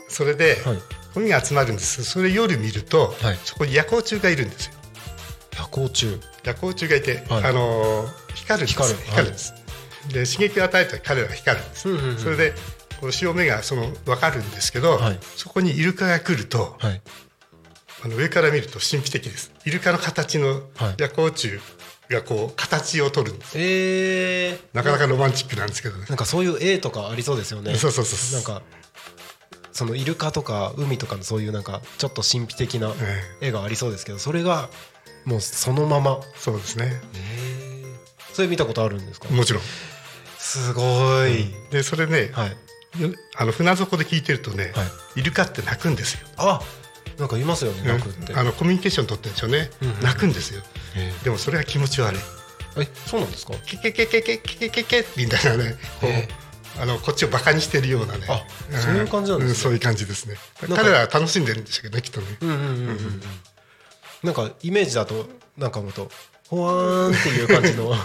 [0.08, 0.78] それで、はい。
[1.14, 2.04] ゴミが集まるんです。
[2.04, 3.38] それ夜見ると、はい。
[3.44, 4.72] そこに夜光虫がいるんですよ。
[5.56, 7.44] 夜光虫夜光虫がいて、はい。
[7.44, 8.78] あのー光るんです。
[8.78, 8.98] 光る。
[9.04, 9.54] 光るんです、
[10.08, 12.18] で刺激を与えたら彼らが光るんです、うんうんうん。
[12.18, 12.54] それで
[13.00, 15.18] この潮目がその分かるんですけど、はい。
[15.36, 17.02] そこにイルカが来るとはい。
[18.04, 19.52] あの上から見ると神秘的です。
[19.66, 20.94] イルカの形のはい。
[20.98, 21.58] 夜光虫
[22.10, 23.52] がこう形を取るんです。
[23.56, 26.06] えー、なかなかロマンチックなんですけどね。
[26.08, 27.74] なんかそういう絵とかありそうですよね。
[27.74, 28.62] そうそうそうなんか
[29.72, 32.92] そのイルカとか海とかのそういうなんかちょっと神秘的な
[33.40, 34.70] え絵がありそうですけどそれが
[35.24, 36.20] もうそのまま。
[36.22, 37.00] えそうですね。
[38.32, 39.28] それ見たことあるんですか？
[39.30, 39.62] もちろん。
[40.38, 43.02] すごい、でそれね、はい。
[43.02, 44.84] よあの船底で聞いてるとね、は
[45.14, 46.20] イルカって鳴くんですよ。
[46.38, 46.60] あ
[47.18, 50.00] なんかいますよね泣くって、あのコミュニケーション取ってるんでしょうね、うんうん。
[50.00, 50.62] 泣くんですよ。
[50.62, 50.77] え
[51.24, 52.20] でもそれが気持ち悪い。
[52.78, 53.54] えそうなんですか？
[53.66, 56.28] ケケケケケケケケケみたいなねこう、え
[56.80, 58.44] あのこっちをバカにしてるようなねあ
[58.78, 63.20] そういう感じなんですねそういう感じですね彼らは楽しんでるんでしょうけどねきっとね、うんうんうんうんうん
[64.22, 65.26] なんかイメージだと
[65.56, 66.10] なんかもっと
[66.48, 67.96] ほわーんっていう感じのいや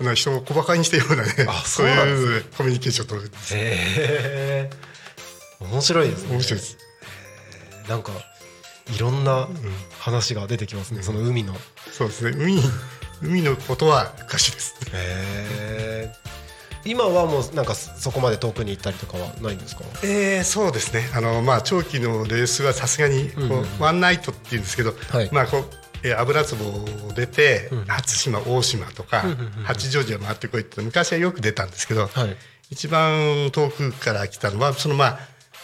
[0.00, 4.70] あの人を小バカにしてるようなねあそそういうコミュニケーションを取るんですへえ
[5.60, 6.78] 面白いですね面白いです、
[7.88, 8.12] なんか
[8.94, 9.48] いろんな
[9.98, 11.54] 話が出てきますね、その海の。
[11.54, 11.56] へ
[11.92, 12.36] そうですね。
[12.36, 12.60] 海
[13.22, 14.74] 海のことは歌詞です。
[14.92, 16.12] え
[16.84, 19.82] 今はもうなんかそこまで遠くに行ったりとかはないんですか？
[20.04, 21.10] えー、そうですね。
[21.14, 23.50] あの、まあ、長期のレースはさすがにこう、うん。
[23.50, 25.28] うんワンナイトっていうんですけど、はい。
[25.32, 25.64] まあこう
[26.04, 26.56] えー油壺
[27.08, 27.84] を出て、うん。
[27.86, 29.50] 初島大島とか、うんうんうんうん。
[29.64, 32.36] 八丈島回ってこいって昔はよく出たんですけど、はい。
[32.70, 35.18] 一番遠くから来たのはそのまあ、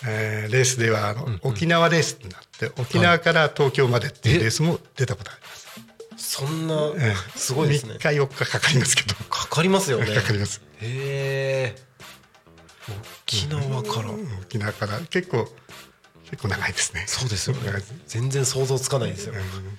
[0.07, 5.49] えーレースではあの、沖縄レースになって沖縄から東京までっていうレースも出たことありま
[6.19, 6.33] す。
[6.39, 7.39] そんなええ。
[7.39, 7.95] すごいですね。
[7.95, 9.15] 3日4日かかりますけど。
[9.29, 10.07] かかりますよね。
[10.15, 10.61] かかります。
[10.81, 11.77] へえ
[13.27, 14.11] 沖縄から。
[14.43, 15.01] 沖縄から。
[15.11, 15.49] 結構
[16.31, 17.05] 結構長いですね。
[17.07, 17.73] そうですよね。
[18.07, 19.35] 全然想像つかないですよ。
[19.35, 19.79] うん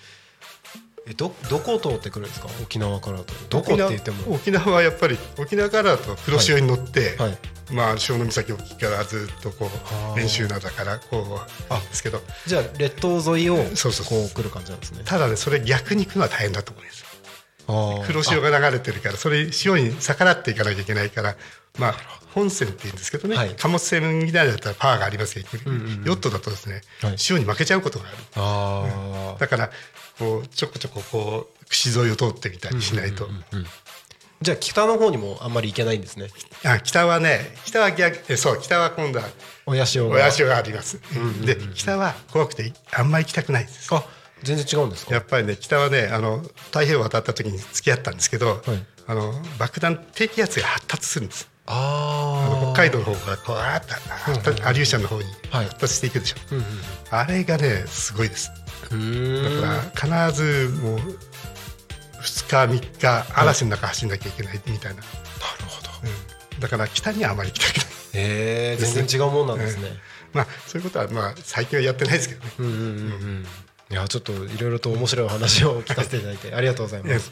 [1.06, 2.48] えどどこを通ってくるんですか？
[2.62, 3.34] 沖縄からと。
[3.50, 4.36] どこって言っても。
[4.36, 7.38] 沖縄はやっぱり沖縄からだと黒潮に乗って、はい。
[7.72, 9.72] まあ潮岬沖からずっとこは
[10.12, 11.40] あう練習なだからこ
[11.70, 12.22] うあですけど。
[12.46, 15.02] じゃあ列島沿いをこう来る感じなんですね。
[15.06, 17.03] ただねそれ逆に行くのは大変だと思います
[17.68, 21.36] 黒潮が流れてるからそれ潮に逆らっていかなきゃいけないから
[21.80, 21.96] まあ
[22.34, 23.56] 本線って言うんですけどね、はい。
[23.56, 26.04] 貨物船みたいだったらパワーがありますけど、んうんうん。
[26.04, 27.18] ヨットだとですね、はい。
[27.18, 28.18] 潮に負けちゃうことがある。
[28.36, 29.40] あー。
[29.40, 29.70] だから
[30.18, 33.66] こうちょこちょここう串沿いを通ってみたりしないと、うんうんうん
[34.42, 36.28] じゃあ北の方にもあんまり行けないんですね。
[36.66, 39.30] あ北はね北は逆えそう北は今度は
[39.66, 40.16] 親潮が。
[40.16, 41.00] 親潮があります、
[41.46, 43.88] で北は怖くてあんまり行きたくないです。
[43.96, 44.04] あ
[44.44, 45.14] 全然違うんですか？
[45.14, 48.62] やっぱりね北はねあの太平洋を渡った時に付き合ったんですけど、
[49.08, 51.50] あの爆弾低気圧が発達するんです。
[51.66, 55.66] ああの北海道の方がこうあったアリューシャンの方にはい。
[55.68, 56.36] 発達していくでしょ、
[57.10, 58.52] あれがねすごいです。
[58.84, 58.90] だ
[60.02, 61.00] から必ずもう
[62.22, 65.08] 2日3日嵐の中走んなきゃいけないみたいな、なる
[65.70, 65.90] ほど。
[66.54, 66.60] うん。
[66.60, 67.86] だから北にはあまり行きたくない。
[68.16, 69.88] へえ全然違うもんなんですね、
[70.34, 72.80] まあそういうことはまあ最近はやってないですけどね、うんうんうん。
[72.80, 73.46] うん
[73.94, 77.32] いやちょっといろいろと面白いお話を聞かせていただいて ありがとうございます。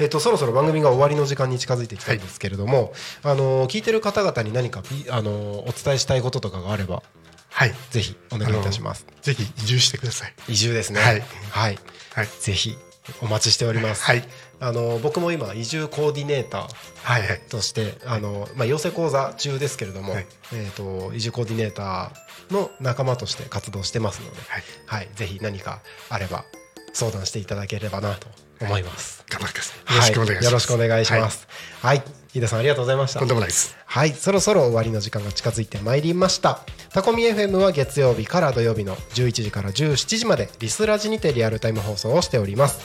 [0.00, 2.92] えっとそろそろ番組が終わりの時間に近づいてきたんですけれども、
[3.22, 7.04] あの聞いてる方々に何かピあのお伝えしたいこととかがあれば
[7.50, 9.06] はいぜひお願いいたします。
[9.22, 11.00] ぜひ移住してください移住ですね。
[11.00, 11.78] はいはい。
[12.14, 12.76] はいぜひ
[13.22, 14.02] お待ちしております。
[14.02, 14.24] はい
[14.62, 16.68] あの僕も今移住コーディネーター
[17.02, 22.10] はいはいとしてあの、まあ、養成講座中ですけれども、はいえー、と移住コーディネーター
[22.50, 26.44] の仲間として活動してますので、はいはい、ぜひ何かあれば
[26.92, 28.28] 相談していただければなと
[28.60, 29.24] 思います。
[29.28, 31.48] 頑張ってくださいよろしくお願いします、はいよろしくお願いします。
[31.82, 32.02] はい、
[32.34, 33.28] 飯田さんありがとうございましたとん。
[33.28, 36.60] でもないですはい、そろそろ終わりの時間が近づいてまいりました。
[36.92, 42.80] タコミ FM は月曜日から土曜日の11時から17時までリスラジにてリアルタイム放送をしております。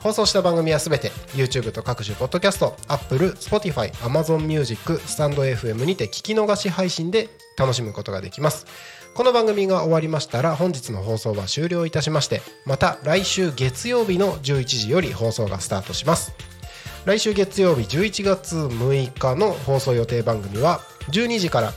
[0.00, 8.66] 放送した番組はすべて YouTube と各種ポッドキャスト、Apple、Spotify、Amazon Music、スタンド FM にて聞き逃し配信で楽しむことができます。
[9.14, 16.32] この番組が終わりましたら本日の放送は終了いたしましてまた来週月曜日の11時より放送がスタートします。
[17.04, 21.72] 来週月曜日11月6日の放送予定番組は12時から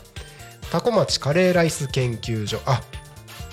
[0.72, 2.82] タコ町カレーライス研究所あ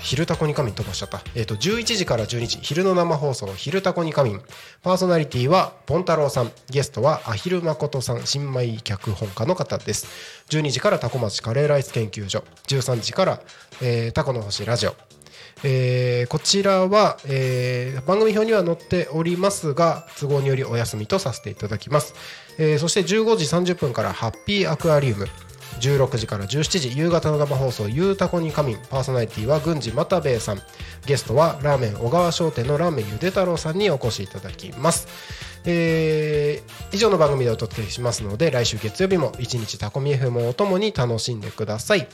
[0.05, 4.41] 昼タコに仮眠飛ばしちゃった、えー、と11時から12時昼の生放送昼タコに仮眠
[4.83, 6.51] パーソナリティはポン太郎さん。
[6.69, 8.25] ゲストはアヒル誠さん。
[8.25, 10.07] 新米脚本家の方です。
[10.49, 12.43] 12時からタコ町カレーライス研究所。
[12.67, 13.41] 13時から、
[13.81, 14.95] えータコの星ラジオ。
[15.63, 22.13] えーこちらは、えー番組表には載っておりますが都合によりお休みとさせていただきます、
[22.59, 25.27] えーそして15時30分からハッピーアクアリウム。
[25.79, 30.61] 16時から17時夕方の生放送「ゆうたこに仮眠」パーソナリティは郡司又兵衛さん。
[31.05, 35.07] ゲストはラーメン小川商店のラーメンゆで太郎さんにお越しいただきます。
[35.65, 42.07] えー以上の番組でお届けしますので来週月曜日も一日タコミ FM をおともに楽しんでください。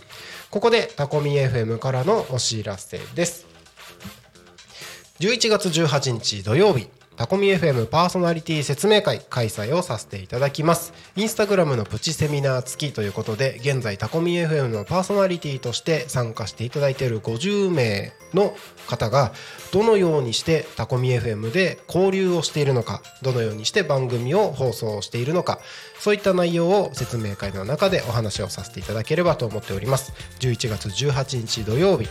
[0.50, 3.46] ここでタコミ FM からのお知らせです。
[5.20, 7.01] 11月18日土曜日。
[7.22, 10.92] タコミ FM パーソナリティ説明会開催をさせていただきます。
[11.16, 18.56] インスタグラムのプチセミナー付きということで現在タコミ FM のパーソナリティとして参加していただいている50名の
[18.88, 19.34] 方が
[19.72, 25.60] どのようにしてタコミ FM で交流をしているのかどのようにして番組を放送しているのか
[26.00, 30.12] そういった内容を説明会の中でお話をさせていただければと思っております。
[30.40, 32.10] 11月18日土曜日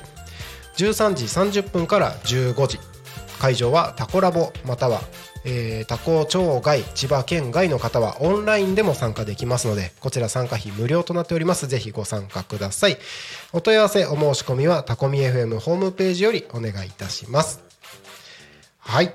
[0.77, 2.79] 13時30分から15時
[3.41, 5.01] 会場はタコラボまたは、
[5.45, 11.67] えー、タコ町外千葉県外の方はオンラインでも参加できますのでこちら参加費無料となっております。
[11.67, 12.99] ぜひご参加ください。
[13.53, 17.61] お問い合わせお申し込みはタコミ FM ホームページよりお願いいたします。
[18.79, 19.13] はい。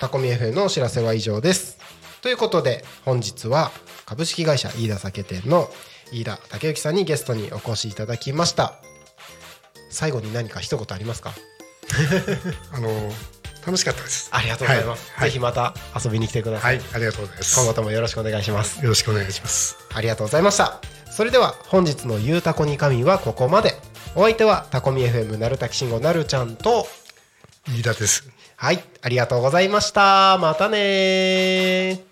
[0.00, 1.76] タコミ FM のお知らせは以上です。
[2.22, 3.70] ということで本日は
[4.06, 5.68] 株式会社飯田酒店の
[6.10, 8.74] 飯田武之さんにゲストにお越しいただきました。
[9.90, 11.32] 最後に何か一言ありますか？
[12.72, 12.88] あの
[13.68, 14.30] 楽しかったです。
[14.32, 15.28] ありがとうございます、はい。
[15.28, 16.78] ぜひまた遊びに来てくださ、はい。
[16.78, 17.60] い、ありがとうございます。
[17.60, 18.82] 今後ともよろしくお願いします。
[18.82, 19.76] よろしくお願いします。
[19.92, 20.80] ありがとうございました。
[21.10, 23.74] それでは本日のゆうたこに神はここまで。
[24.14, 26.86] お相手はタコミ FM なるたきしんごなるちゃんと。
[27.68, 28.30] 飯田です。
[28.56, 28.82] はい。
[29.02, 30.38] ありがとうございました。
[30.38, 32.08] またねー。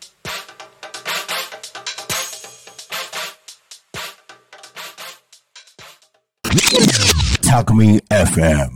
[7.48, 8.70] Talk Me FM.